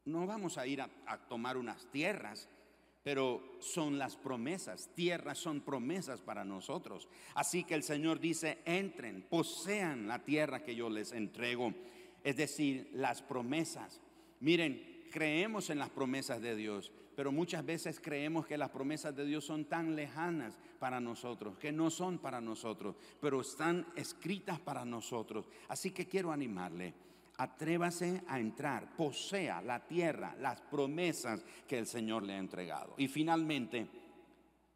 No 0.05 0.25
vamos 0.25 0.57
a 0.57 0.65
ir 0.65 0.81
a, 0.81 0.89
tomar 1.27 1.57
unas 1.57 1.85
tierras, 1.91 2.49
pero 3.05 3.43
son 3.59 3.99
las 3.99 4.15
promesas. 4.15 4.89
Tierras 4.95 5.37
son 5.37 5.61
promesas 5.61 6.21
para 6.21 6.43
nosotros. 6.43 7.07
Así 7.35 7.63
que 7.63 7.75
el 7.75 7.83
Señor 7.83 8.19
dice, 8.19 8.57
entren, 8.65 9.21
posean 9.29 10.07
la 10.07 10.25
tierra 10.25 10.63
que 10.63 10.75
yo 10.75 10.89
les 10.89 11.11
entrego. 11.11 11.71
Es 12.23 12.35
decir, 12.35 12.89
las 12.93 13.21
promesas. 13.21 14.01
Miren, 14.39 15.05
creemos 15.11 15.69
en 15.69 15.77
las 15.77 15.91
promesas 15.91 16.41
de 16.41 16.55
Dios, 16.55 16.91
pero 17.15 17.31
muchas 17.31 17.63
veces 17.63 17.99
creemos 17.99 18.47
que 18.47 18.57
las 18.57 18.71
promesas 18.71 19.15
de 19.15 19.25
Dios 19.25 19.45
son 19.45 19.65
tan 19.65 19.95
lejanas 19.95 20.57
para 20.79 20.99
nosotros, 20.99 21.59
que 21.59 21.71
no 21.71 21.91
son 21.91 22.17
para 22.17 22.41
nosotros, 22.41 22.95
pero 23.21 23.41
están 23.41 23.85
escritas 23.95 24.59
para 24.59 24.83
nosotros. 24.83 25.47
Así 25.67 25.91
que 25.91 26.07
quiero 26.07 26.31
animarle. 26.31 26.95
Atrévase 27.37 28.23
a 28.27 28.39
entrar, 28.39 28.95
posea 28.95 29.61
la 29.61 29.85
tierra, 29.85 30.35
las 30.39 30.61
promesas 30.61 31.43
que 31.67 31.77
el 31.77 31.85
Señor 31.85 32.23
le 32.23 32.33
ha 32.33 32.37
entregado. 32.37 32.95
Y 32.97 33.07
finalmente, 33.07 33.87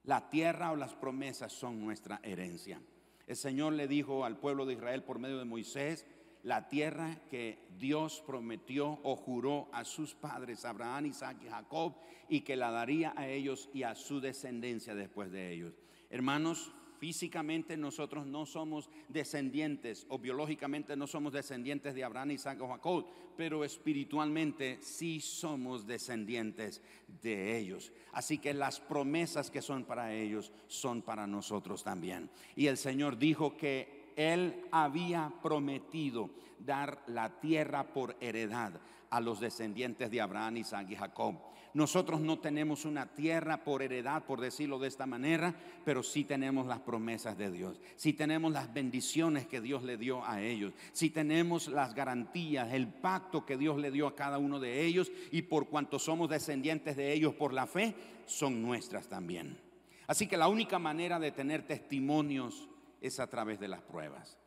la 0.04 0.30
tierra 0.30 0.72
o 0.72 0.76
las 0.76 0.94
promesas 0.94 1.54
son 1.54 1.80
nuestra 1.80 2.20
herencia. 2.24 2.82
El 3.28 3.36
Señor 3.36 3.74
le 3.74 3.88
dijo 3.88 4.26
al 4.26 4.38
pueblo 4.38 4.66
de 4.66 4.74
Israel 4.74 5.04
por 5.04 5.20
medio 5.20 5.38
de 5.38 5.46
Moisés, 5.46 6.06
la 6.44 6.70
tierra 6.70 7.22
que 7.30 7.68
Dios 7.78 8.24
prometió 8.26 9.00
o 9.04 9.16
juró 9.16 9.70
a 9.74 9.84
sus 9.84 10.16
padres, 10.16 10.66
Abraham, 10.66 11.08
Isaac 11.08 11.38
y 11.44 11.50
Jacob, 11.50 11.96
y 12.28 12.42
que 12.42 12.56
la 12.56 12.72
daría 12.72 13.14
a 13.16 13.28
ellos 13.28 13.70
y 13.74 13.84
a 13.84 13.96
su 13.96 14.22
descendencia 14.22 14.96
después 14.96 15.32
de 15.32 15.52
ellos. 15.54 15.74
Hermanos, 16.10 16.72
físicamente 17.00 17.78
nosotros 17.78 18.28
no 18.28 18.46
somos 18.46 18.90
descendientes 19.08 20.06
o 20.10 20.20
biológicamente 20.20 20.96
no 20.96 21.08
somos 21.08 21.34
descendientes 21.34 21.96
de 21.96 22.04
Abraham, 22.04 22.32
Isaac 22.32 22.62
o 22.62 22.68
Jacob, 22.68 23.06
pero 23.38 23.64
espiritualmente 23.64 24.78
sí 24.82 25.22
somos 25.22 25.88
descendientes 25.88 26.82
de 27.22 27.58
ellos. 27.58 27.92
Así 28.12 28.38
que 28.38 28.54
las 28.54 28.80
promesas 28.80 29.50
que 29.50 29.62
son 29.62 29.86
para 29.86 30.14
ellos 30.14 30.52
son 30.68 31.02
para 31.02 31.26
nosotros 31.26 31.84
también. 31.84 32.30
Y 32.56 32.68
el 32.68 32.78
Señor 32.78 33.18
dijo 33.18 33.56
que 33.56 34.12
él 34.18 34.66
había 34.72 35.32
prometido 35.42 36.30
dar 36.60 37.02
la 37.08 37.40
tierra 37.40 37.94
por 37.94 38.18
heredad 38.20 38.74
a 39.10 39.20
los 39.20 39.40
descendientes 39.40 40.10
de 40.12 40.22
Abraham, 40.22 40.58
Isaac 40.58 40.88
y 40.90 40.96
Jacob. 40.96 41.36
Nosotros 41.74 42.20
no 42.20 42.40
tenemos 42.40 42.86
una 42.86 43.14
tierra 43.14 43.64
por 43.64 43.84
heredad, 43.84 44.24
por 44.24 44.42
decirlo 44.42 44.80
de 44.80 44.88
esta 44.88 45.06
manera, 45.06 45.54
pero 45.86 46.02
sí 46.02 46.24
tenemos 46.24 46.66
las 46.66 46.80
promesas 46.80 47.38
de 47.38 47.52
Dios, 47.52 47.80
sí 47.96 48.14
tenemos 48.14 48.52
las 48.52 48.74
bendiciones 48.74 49.46
que 49.46 49.62
Dios 49.62 49.84
le 49.84 49.98
dio 49.98 50.26
a 50.26 50.42
ellos, 50.42 50.74
sí 50.94 51.12
tenemos 51.12 51.68
las 51.68 51.94
garantías, 51.94 52.74
el 52.74 52.88
pacto 52.88 53.46
que 53.46 53.58
Dios 53.58 53.78
le 53.78 53.92
dio 53.92 54.08
a 54.08 54.16
cada 54.16 54.40
uno 54.40 54.60
de 54.60 54.84
ellos 54.84 55.12
y 55.32 55.44
por 55.44 55.68
cuanto 55.68 56.00
somos 56.00 56.30
descendientes 56.30 56.98
de 56.98 57.14
ellos 57.14 57.36
por 57.36 57.54
la 57.54 57.68
fe, 57.68 57.94
son 58.26 58.64
nuestras 58.64 59.08
también. 59.08 59.60
Así 60.08 60.26
que 60.26 60.38
la 60.38 60.48
única 60.48 60.80
manera 60.80 61.20
de 61.20 61.32
tener 61.32 61.68
testimonios 61.68 62.68
es 63.00 63.20
a 63.20 63.28
través 63.28 63.60
de 63.60 63.68
las 63.68 63.82
pruebas. 63.82 64.40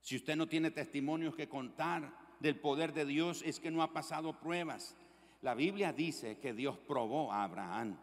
Si 0.00 0.16
usted 0.16 0.36
no 0.36 0.46
tiene 0.46 0.70
testimonios 0.70 1.34
que 1.34 1.48
contar 1.48 2.25
del 2.40 2.56
poder 2.56 2.92
de 2.92 3.06
Dios, 3.06 3.42
es 3.44 3.60
que 3.60 3.70
no 3.70 3.82
ha 3.82 3.92
pasado 3.92 4.38
pruebas. 4.38 4.96
La 5.42 5.54
Biblia 5.54 5.92
dice 5.92 6.38
que 6.38 6.52
Dios 6.52 6.76
probó 6.78 7.32
a 7.32 7.44
Abraham. 7.44 7.96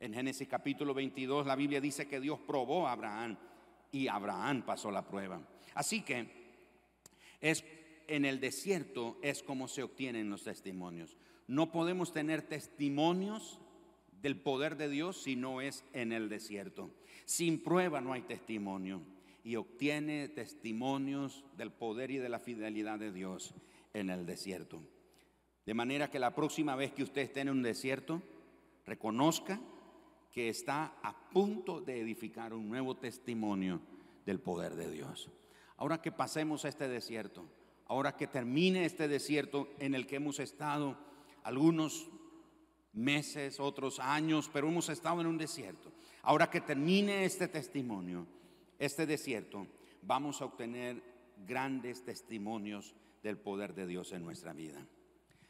En 0.00 0.14
Génesis 0.14 0.46
capítulo 0.48 0.94
22 0.94 1.46
la 1.46 1.56
Biblia 1.56 1.80
dice 1.80 2.06
que 2.06 2.20
Dios 2.20 2.38
probó 2.46 2.86
a 2.86 2.92
Abraham 2.92 3.36
y 3.90 4.06
Abraham 4.08 4.62
pasó 4.62 4.90
la 4.90 5.06
prueba. 5.06 5.40
Así 5.74 6.02
que 6.02 6.28
es 7.40 7.64
en 8.06 8.24
el 8.24 8.40
desierto 8.40 9.18
es 9.22 9.42
como 9.42 9.68
se 9.68 9.82
obtienen 9.82 10.30
los 10.30 10.44
testimonios. 10.44 11.16
No 11.46 11.72
podemos 11.72 12.12
tener 12.12 12.42
testimonios 12.42 13.60
del 14.22 14.40
poder 14.40 14.76
de 14.76 14.88
Dios 14.88 15.22
si 15.22 15.36
no 15.36 15.60
es 15.60 15.84
en 15.92 16.12
el 16.12 16.28
desierto. 16.28 16.90
Sin 17.24 17.62
prueba 17.62 18.00
no 18.00 18.12
hay 18.12 18.22
testimonio. 18.22 19.02
Y 19.44 19.56
obtiene 19.56 20.28
testimonios 20.28 21.44
del 21.56 21.72
poder 21.72 22.10
y 22.10 22.18
de 22.18 22.28
la 22.28 22.38
fidelidad 22.38 22.98
de 22.98 23.12
Dios 23.12 23.54
en 23.94 24.10
el 24.10 24.26
desierto. 24.26 24.82
De 25.64 25.74
manera 25.74 26.10
que 26.10 26.18
la 26.18 26.34
próxima 26.34 26.76
vez 26.76 26.92
que 26.92 27.02
usted 27.02 27.22
esté 27.22 27.40
en 27.40 27.50
un 27.50 27.62
desierto, 27.62 28.22
reconozca 28.86 29.60
que 30.32 30.48
está 30.48 30.94
a 31.02 31.30
punto 31.30 31.80
de 31.80 32.00
edificar 32.00 32.54
un 32.54 32.68
nuevo 32.68 32.96
testimonio 32.96 33.80
del 34.24 34.40
poder 34.40 34.74
de 34.74 34.90
Dios. 34.90 35.30
Ahora 35.76 36.00
que 36.00 36.12
pasemos 36.12 36.64
a 36.64 36.68
este 36.68 36.88
desierto, 36.88 37.44
ahora 37.86 38.16
que 38.16 38.26
termine 38.26 38.84
este 38.84 39.08
desierto 39.08 39.68
en 39.78 39.94
el 39.94 40.06
que 40.06 40.16
hemos 40.16 40.38
estado 40.38 40.98
algunos 41.42 42.10
meses, 42.92 43.60
otros 43.60 44.00
años, 44.00 44.50
pero 44.52 44.68
hemos 44.68 44.88
estado 44.88 45.20
en 45.20 45.26
un 45.26 45.38
desierto. 45.38 45.92
Ahora 46.22 46.50
que 46.50 46.60
termine 46.60 47.24
este 47.24 47.48
testimonio, 47.48 48.26
este 48.78 49.06
desierto, 49.06 49.66
vamos 50.02 50.40
a 50.40 50.44
obtener 50.44 51.02
grandes 51.46 52.04
testimonios 52.04 52.94
del 53.22 53.38
poder 53.38 53.74
de 53.74 53.86
Dios 53.86 54.12
en 54.12 54.22
nuestra 54.22 54.52
vida. 54.52 54.86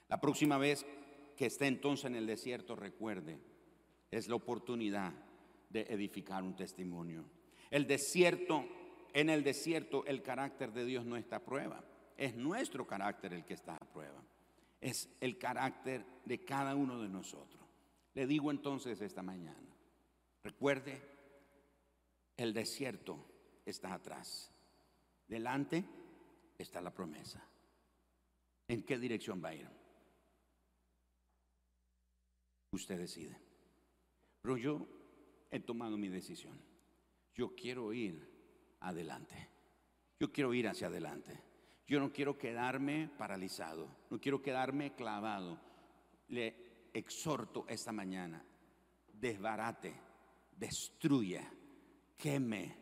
La 0.09 0.21
próxima 0.21 0.59
vez 0.59 0.87
que 1.37 1.47
esté 1.47 1.67
entonces 1.67 2.07
en 2.07 2.17
el 2.17 2.27
desierto, 2.27 2.75
recuerde, 2.75 3.39
es 4.11 4.29
la 4.29 4.37
oportunidad 4.37 5.13
de 5.69 5.83
edificar 5.91 6.43
un 6.43 6.57
testimonio. 6.57 7.25
El 7.71 7.87
desierto, 7.87 8.65
en 9.13 9.29
el 9.29 9.45
desierto, 9.45 10.05
el 10.07 10.23
carácter 10.23 10.73
de 10.73 10.85
Dios 10.85 11.05
no 11.05 11.17
está 11.17 11.37
a 11.37 11.45
prueba. 11.45 11.85
Es 12.17 12.35
nuestro 12.35 12.87
carácter 12.87 13.35
el 13.35 13.45
que 13.45 13.55
está 13.55 13.77
a 13.77 13.93
prueba. 13.93 14.23
Es 14.81 15.09
el 15.21 15.39
carácter 15.39 16.05
de 16.25 16.45
cada 16.45 16.75
uno 16.75 17.01
de 17.03 17.09
nosotros. 17.09 17.63
Le 18.15 18.27
digo 18.27 18.51
entonces 18.51 19.01
esta 19.01 19.23
mañana, 19.23 19.69
Recuerde, 20.43 21.03
el 22.39 22.55
desierto 22.55 23.27
está 23.67 23.93
atrás. 23.93 24.51
Delante 25.27 25.85
está 26.57 26.81
la 26.81 26.95
promesa. 26.95 27.47
¿En 28.67 28.83
qué 28.85 28.99
dirección 28.99 29.43
va 29.45 29.51
a 29.51 29.55
ir? 29.55 29.69
Usted 32.73 32.99
decide. 32.99 33.39
Pero 34.41 34.57
yo 34.57 34.89
he 35.51 35.61
tomado 35.61 35.99
mi 35.99 36.09
decisión. 36.09 36.59
Yo 37.35 37.55
quiero 37.55 37.93
ir 37.93 38.77
adelante. 38.81 39.51
Yo 40.19 40.33
quiero 40.33 40.55
ir 40.55 40.69
hacia 40.69 40.87
adelante. 40.87 41.43
Yo 41.87 42.01
no 42.01 42.11
quiero 42.11 42.39
quedarme 42.39 43.11
paralizado. 43.19 43.95
No 44.09 44.19
quiero 44.19 44.41
quedarme 44.41 44.95
clavado. 44.95 45.61
Le 46.29 46.89
exhorto 46.95 47.67
esta 47.69 47.93
mañana. 47.93 48.43
Desbarate 49.13 50.09
destruya, 50.59 51.49
queme 52.19 52.77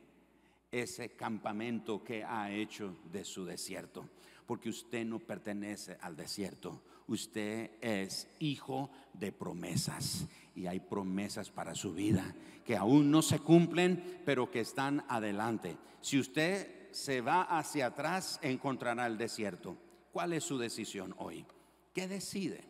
ese 0.73 1.11
campamento 1.11 2.03
que 2.03 2.25
ha 2.25 2.51
hecho 2.51 2.97
de 3.13 3.25
su 3.25 3.45
desierto, 3.45 4.09
porque 4.47 4.69
usted 4.69 5.05
no 5.05 5.21
pertenece 5.21 5.97
al 6.01 6.17
desierto, 6.17 6.83
Usted 7.09 7.71
es 7.81 8.29
hijo 8.41 8.91
de 9.13 9.31
promesas 9.31 10.27
y 10.57 10.67
hay 10.67 10.81
promesas 10.81 11.51
para 11.51 11.75
su 11.75 11.95
vida 11.95 12.35
que 12.65 12.77
aún 12.77 13.13
no 13.13 13.23
se 13.23 13.39
cumplen, 13.39 14.23
pero 14.25 14.51
que 14.51 14.61
están 14.61 15.05
adelante. 15.09 15.77
Si 16.01 16.19
usted 16.19 16.91
se 16.91 17.21
va 17.21 17.43
hacia 17.43 17.87
atrás, 17.87 18.41
encontrará 18.43 19.07
el 19.07 19.19
desierto. 19.19 19.77
¿Cuál 20.13 20.33
es 20.33 20.43
su 20.43 20.59
decisión 20.59 21.15
hoy? 21.19 21.47
¿Qué 21.95 22.09
decide? 22.09 22.65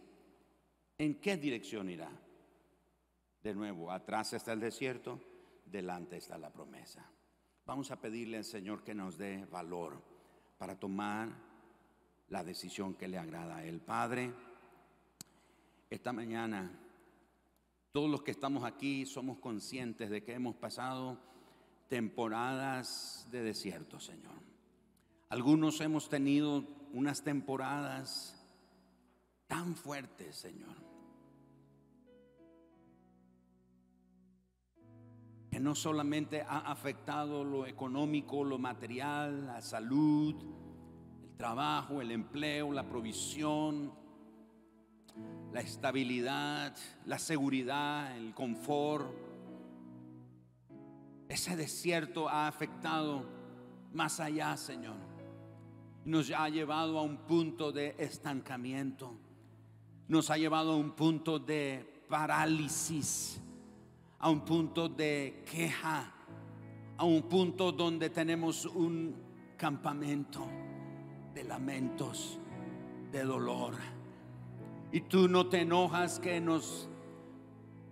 ¿En 0.98 1.14
qué 1.14 1.38
dirección 1.38 1.88
irá? 1.88 2.10
De 3.42 3.54
nuevo, 3.54 3.90
atrás 3.90 4.34
está 4.34 4.52
el 4.52 4.60
desierto, 4.60 5.20
delante 5.66 6.16
está 6.16 6.38
la 6.38 6.50
promesa. 6.50 7.04
Vamos 7.66 7.90
a 7.90 8.00
pedirle 8.00 8.38
al 8.38 8.44
Señor 8.44 8.82
que 8.84 8.94
nos 8.94 9.18
dé 9.18 9.44
valor 9.46 10.00
para 10.58 10.78
tomar 10.78 11.28
la 12.28 12.44
decisión 12.44 12.94
que 12.94 13.08
le 13.08 13.18
agrada 13.18 13.56
a 13.56 13.64
Él. 13.64 13.80
Padre, 13.80 14.32
esta 15.90 16.12
mañana 16.12 16.70
todos 17.96 18.10
los 18.10 18.22
que 18.22 18.32
estamos 18.32 18.62
aquí 18.64 19.06
somos 19.06 19.38
conscientes 19.38 20.10
de 20.10 20.22
que 20.22 20.34
hemos 20.34 20.54
pasado 20.54 21.18
temporadas 21.88 23.26
de 23.30 23.42
desierto, 23.42 23.98
Señor. 23.98 24.34
Algunos 25.30 25.80
hemos 25.80 26.10
tenido 26.10 26.62
unas 26.92 27.22
temporadas 27.22 28.38
tan 29.46 29.74
fuertes, 29.76 30.36
Señor. 30.36 30.85
No 35.60 35.74
solamente 35.74 36.42
ha 36.42 36.70
afectado 36.70 37.44
lo 37.44 37.66
económico, 37.66 38.44
lo 38.44 38.58
material, 38.58 39.46
la 39.46 39.62
salud, 39.62 40.34
el 41.22 41.36
trabajo, 41.36 42.00
el 42.00 42.10
empleo, 42.10 42.72
la 42.72 42.88
provisión, 42.88 43.92
la 45.52 45.60
estabilidad, 45.60 46.76
la 47.06 47.18
seguridad, 47.18 48.16
el 48.16 48.34
confort. 48.34 49.06
Ese 51.28 51.56
desierto 51.56 52.28
ha 52.28 52.46
afectado 52.46 53.24
más 53.92 54.20
allá, 54.20 54.56
Señor. 54.56 54.96
Nos 56.04 56.30
ha 56.30 56.48
llevado 56.48 56.98
a 56.98 57.02
un 57.02 57.16
punto 57.16 57.72
de 57.72 57.96
estancamiento. 57.98 59.14
Nos 60.08 60.30
ha 60.30 60.36
llevado 60.36 60.72
a 60.72 60.76
un 60.76 60.92
punto 60.92 61.38
de 61.38 62.04
parálisis, 62.08 63.40
a 64.26 64.28
un 64.28 64.40
punto 64.40 64.88
de 64.88 65.44
queja, 65.48 66.12
a 66.96 67.04
un 67.04 67.22
punto 67.22 67.70
donde 67.70 68.10
tenemos 68.10 68.66
un 68.66 69.14
campamento 69.56 70.48
de 71.32 71.44
lamentos, 71.44 72.40
de 73.12 73.22
dolor 73.22 73.74
y 74.90 75.02
tú 75.02 75.28
no 75.28 75.46
te 75.46 75.60
enojas 75.60 76.18
que 76.18 76.40
nos 76.40 76.88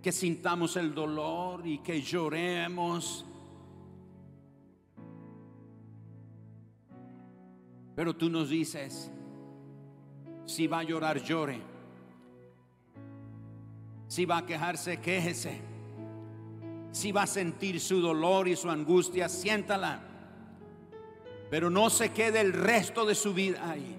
que 0.01 0.11
sintamos 0.11 0.75
el 0.75 0.93
dolor 0.93 1.65
y 1.65 1.77
que 1.77 2.01
lloremos. 2.01 3.25
Pero 7.95 8.13
tú 8.13 8.29
nos 8.29 8.49
dices, 8.49 9.09
si 10.45 10.67
va 10.67 10.79
a 10.79 10.83
llorar, 10.83 11.23
llore. 11.23 11.61
Si 14.09 14.25
va 14.25 14.39
a 14.39 14.45
quejarse, 14.45 14.99
quéjese. 14.99 15.74
Si 16.95 17.11
va 17.11 17.23
a 17.23 17.27
sentir 17.27 17.81
su 17.81 17.99
dolor 17.99 18.47
y 18.47 18.55
su 18.55 18.69
angustia, 18.69 19.27
siéntala. 19.27 19.99
Pero 21.49 21.69
no 21.69 21.89
se 21.89 22.13
quede 22.13 22.39
el 22.39 22.53
resto 22.53 23.05
de 23.05 23.15
su 23.15 23.33
vida 23.33 23.69
ahí. 23.69 23.97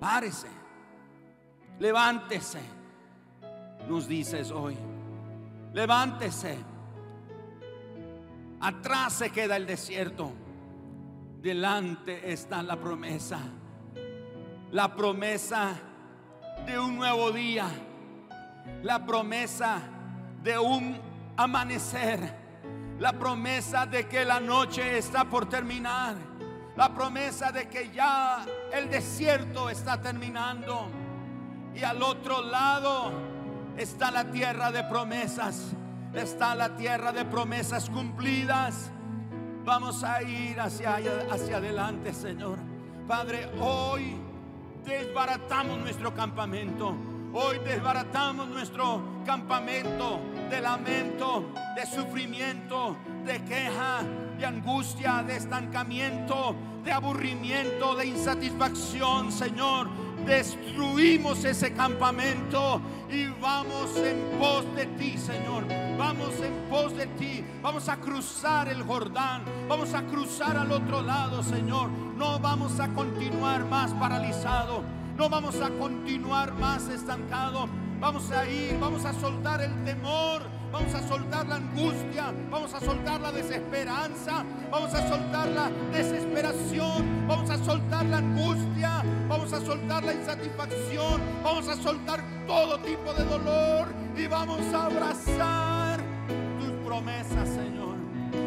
Párese 0.00 0.48
Levántese, 1.78 2.58
nos 3.88 4.08
dices 4.08 4.50
hoy. 4.50 4.76
Levántese. 5.72 6.58
Atrás 8.58 9.12
se 9.12 9.30
queda 9.30 9.56
el 9.56 9.64
desierto. 9.64 10.32
Delante 11.40 12.32
está 12.32 12.64
la 12.64 12.80
promesa. 12.80 13.38
La 14.72 14.92
promesa 14.92 15.76
de 16.66 16.80
un 16.80 16.96
nuevo 16.96 17.30
día. 17.30 17.68
La 18.82 19.06
promesa 19.06 19.82
de 20.42 20.58
un 20.58 21.11
amanecer. 21.36 22.42
La 22.98 23.12
promesa 23.12 23.86
de 23.86 24.06
que 24.06 24.24
la 24.24 24.38
noche 24.38 24.98
está 24.98 25.24
por 25.24 25.48
terminar. 25.48 26.14
La 26.76 26.94
promesa 26.94 27.52
de 27.52 27.68
que 27.68 27.90
ya 27.90 28.44
el 28.72 28.88
desierto 28.88 29.68
está 29.68 30.00
terminando 30.00 30.88
y 31.74 31.82
al 31.82 32.02
otro 32.02 32.42
lado 32.42 33.12
está 33.76 34.10
la 34.10 34.30
tierra 34.30 34.70
de 34.70 34.84
promesas. 34.84 35.72
Está 36.14 36.54
la 36.54 36.76
tierra 36.76 37.12
de 37.12 37.24
promesas 37.24 37.88
cumplidas. 37.90 38.90
Vamos 39.64 40.04
a 40.04 40.22
ir 40.22 40.60
hacia, 40.60 40.96
hacia 41.30 41.56
adelante, 41.56 42.12
Señor. 42.12 42.58
Padre, 43.08 43.50
hoy 43.60 44.16
desbaratamos 44.84 45.78
nuestro 45.78 46.14
campamento. 46.14 46.94
Hoy 47.34 47.58
desbaratamos 47.64 48.48
nuestro 48.48 49.22
campamento 49.24 50.20
de 50.52 50.60
lamento, 50.60 51.50
de 51.74 51.86
sufrimiento, 51.86 52.94
de 53.24 53.42
queja, 53.42 54.02
de 54.36 54.44
angustia, 54.44 55.22
de 55.22 55.36
estancamiento, 55.36 56.54
de 56.84 56.92
aburrimiento, 56.92 57.96
de 57.96 58.06
insatisfacción, 58.08 59.32
Señor 59.32 59.88
destruimos 60.26 61.44
ese 61.44 61.72
campamento 61.72 62.80
y 63.10 63.26
vamos 63.40 63.96
en 63.96 64.38
pos 64.38 64.64
de 64.76 64.86
ti, 64.86 65.18
Señor. 65.18 65.64
Vamos 65.98 66.40
en 66.40 66.68
pos 66.70 66.96
de 66.96 67.06
ti. 67.06 67.44
Vamos 67.60 67.88
a 67.88 67.96
cruzar 67.96 68.68
el 68.68 68.82
Jordán. 68.82 69.44
Vamos 69.68 69.94
a 69.94 70.02
cruzar 70.02 70.56
al 70.56 70.70
otro 70.70 71.02
lado, 71.02 71.42
Señor. 71.42 71.90
No 71.90 72.38
vamos 72.38 72.78
a 72.80 72.88
continuar 72.88 73.64
más 73.64 73.92
paralizado. 73.94 74.84
No 75.16 75.28
vamos 75.28 75.60
a 75.60 75.70
continuar 75.70 76.54
más 76.54 76.88
estancado. 76.88 77.68
Vamos 78.00 78.30
a 78.32 78.48
ir, 78.48 78.78
vamos 78.80 79.04
a 79.04 79.12
soltar 79.12 79.62
el 79.62 79.84
temor 79.84 80.42
vamos 80.72 80.94
a 80.94 81.06
soltar 81.06 81.46
la 81.46 81.56
angustia, 81.56 82.32
vamos 82.50 82.72
a 82.72 82.80
soltar 82.80 83.20
la 83.20 83.30
desesperanza, 83.30 84.42
vamos 84.70 84.94
a 84.94 85.06
soltar 85.06 85.48
la 85.48 85.70
desesperación, 85.92 87.26
vamos 87.28 87.50
a 87.50 87.58
soltar 87.58 88.06
la 88.06 88.18
angustia, 88.18 89.02
vamos 89.28 89.52
a 89.52 89.60
soltar 89.60 90.02
la 90.02 90.14
insatisfacción, 90.14 91.20
vamos 91.44 91.68
a 91.68 91.76
soltar 91.76 92.20
todo 92.46 92.78
tipo 92.78 93.12
de 93.12 93.24
dolor 93.24 93.88
y 94.16 94.26
vamos 94.26 94.60
a 94.72 94.86
abrazar 94.86 96.00
tus 96.58 96.70
promesas, 96.86 97.48
Señor. 97.50 98.01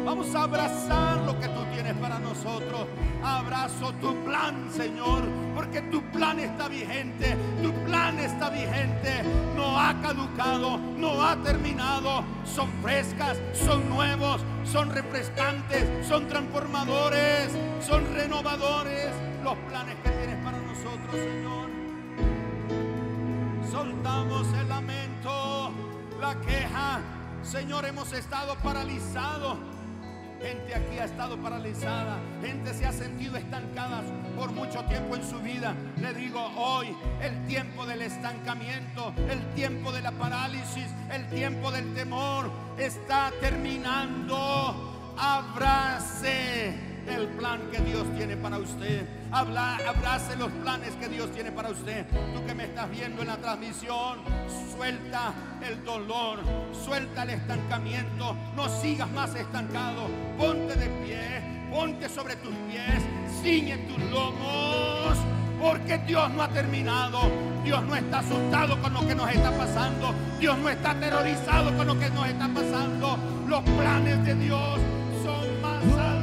Vamos 0.06 0.32
a 0.36 0.44
abrazar 0.44 1.18
lo 1.26 1.36
que 1.40 1.48
tú 1.48 1.64
tienes 1.72 1.94
para 1.94 2.20
nosotros. 2.20 2.86
Abrazo 3.24 3.92
tu 4.00 4.14
plan, 4.22 4.70
Señor, 4.70 5.24
porque 5.52 5.82
tu 5.82 6.00
plan 6.12 6.38
está 6.38 6.68
vigente. 6.68 7.36
Tu 7.60 7.72
plan 7.84 8.16
está 8.20 8.48
vigente. 8.48 9.24
No 9.56 9.76
ha 9.76 10.00
caducado, 10.00 10.78
no 10.78 11.20
ha 11.20 11.34
terminado. 11.42 12.22
Son 12.44 12.70
frescas, 12.84 13.36
son 13.52 13.88
nuevos, 13.90 14.42
son 14.62 14.90
refrescantes, 14.90 16.06
son 16.06 16.28
transformadores, 16.28 17.50
son 17.80 18.04
renovadores. 18.14 19.10
Los 19.42 19.56
planes 19.68 19.96
que 20.04 20.10
tienes 20.10 20.36
para 20.44 20.58
nosotros, 20.58 21.16
Señor. 21.16 21.68
Soltamos 23.68 24.46
el 24.52 24.68
lamento, 24.68 25.72
la 26.20 26.36
queja. 26.42 27.00
Señor, 27.42 27.84
hemos 27.86 28.12
estado 28.12 28.54
paralizados 28.62 29.58
Gente 30.42 30.74
aquí 30.74 30.98
ha 30.98 31.04
estado 31.04 31.36
paralizada. 31.38 32.18
Gente 32.42 32.74
se 32.74 32.86
ha 32.86 32.92
sentido 32.92 33.36
estancada 33.36 34.02
por 34.36 34.52
mucho 34.52 34.84
tiempo 34.84 35.16
en 35.16 35.24
su 35.24 35.38
vida. 35.40 35.74
Le 36.00 36.14
digo 36.14 36.40
hoy, 36.56 36.94
el 37.22 37.46
tiempo 37.46 37.86
del 37.86 38.02
estancamiento, 38.02 39.12
el 39.30 39.40
tiempo 39.54 39.92
de 39.92 40.02
la 40.02 40.12
parálisis, 40.12 40.86
el 41.10 41.26
tiempo 41.28 41.70
del 41.72 41.94
temor 41.94 42.50
está 42.78 43.32
terminando. 43.40 45.14
Abrace 45.18 46.85
el 47.08 47.26
plan 47.28 47.60
que 47.70 47.78
Dios 47.80 48.04
tiene 48.16 48.36
para 48.36 48.58
usted. 48.58 49.06
Habla, 49.30 49.78
abrace 49.86 50.36
los 50.36 50.50
planes 50.52 50.94
que 50.94 51.08
Dios 51.08 51.30
tiene 51.32 51.52
para 51.52 51.70
usted. 51.70 52.06
Tú 52.34 52.44
que 52.46 52.54
me 52.54 52.64
estás 52.64 52.90
viendo 52.90 53.22
en 53.22 53.28
la 53.28 53.36
transmisión, 53.36 54.20
suelta 54.76 55.32
el 55.66 55.84
dolor, 55.84 56.40
suelta 56.84 57.22
el 57.22 57.30
estancamiento. 57.30 58.36
No 58.54 58.68
sigas 58.68 59.10
más 59.10 59.34
estancado. 59.34 60.08
Ponte 60.38 60.74
de 60.74 60.88
pie, 61.04 61.68
ponte 61.70 62.08
sobre 62.08 62.36
tus 62.36 62.54
pies, 62.70 63.02
ciñe 63.42 63.78
tus 63.88 64.02
lomos. 64.10 65.16
Porque 65.60 65.98
Dios 65.98 66.30
no 66.32 66.42
ha 66.42 66.48
terminado. 66.48 67.20
Dios 67.64 67.82
no 67.82 67.96
está 67.96 68.18
asustado 68.20 68.80
con 68.80 68.92
lo 68.92 69.06
que 69.06 69.14
nos 69.14 69.28
está 69.30 69.50
pasando. 69.50 70.14
Dios 70.38 70.56
no 70.58 70.68
está 70.68 70.90
aterrorizado 70.90 71.76
con 71.76 71.86
lo 71.86 71.98
que 71.98 72.10
nos 72.10 72.28
está 72.28 72.48
pasando. 72.48 73.18
Los 73.48 73.62
planes 73.62 74.24
de 74.24 74.34
Dios 74.34 74.78
son 75.24 75.62
más 75.62 75.82
altos. 75.98 76.15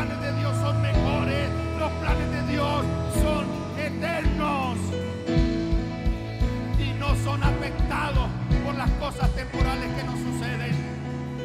Los 0.00 0.08
planes 0.08 0.32
de 0.32 0.40
Dios 0.40 0.56
son 0.56 0.80
mejores, 0.80 1.50
los 1.78 1.92
planes 2.00 2.30
de 2.30 2.52
Dios 2.52 2.84
son 3.20 3.46
eternos 3.78 4.78
y 6.78 6.98
no 6.98 7.14
son 7.16 7.42
afectados 7.42 8.30
por 8.64 8.76
las 8.76 8.90
cosas 8.92 9.30
temporales 9.34 9.94
que 9.94 10.04
nos 10.04 10.18
suceden. 10.20 10.74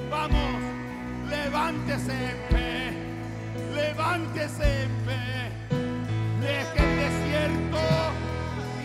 Vamos, 0.10 0.62
levántese 1.30 2.14
en 2.14 2.38
fe, 2.49 2.93
levántese 3.76 4.84
en 4.84 4.91
fe, 5.03 5.51
deje 6.39 6.80
el 6.80 6.95
desierto 6.95 7.82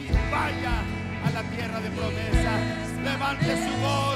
y 0.00 0.10
vaya 0.32 0.82
a 1.24 1.30
la 1.30 1.42
tierra 1.54 1.80
de 1.80 1.90
promesa, 1.90 2.58
levante 3.04 3.68
su 3.68 3.76
voz. 3.82 4.09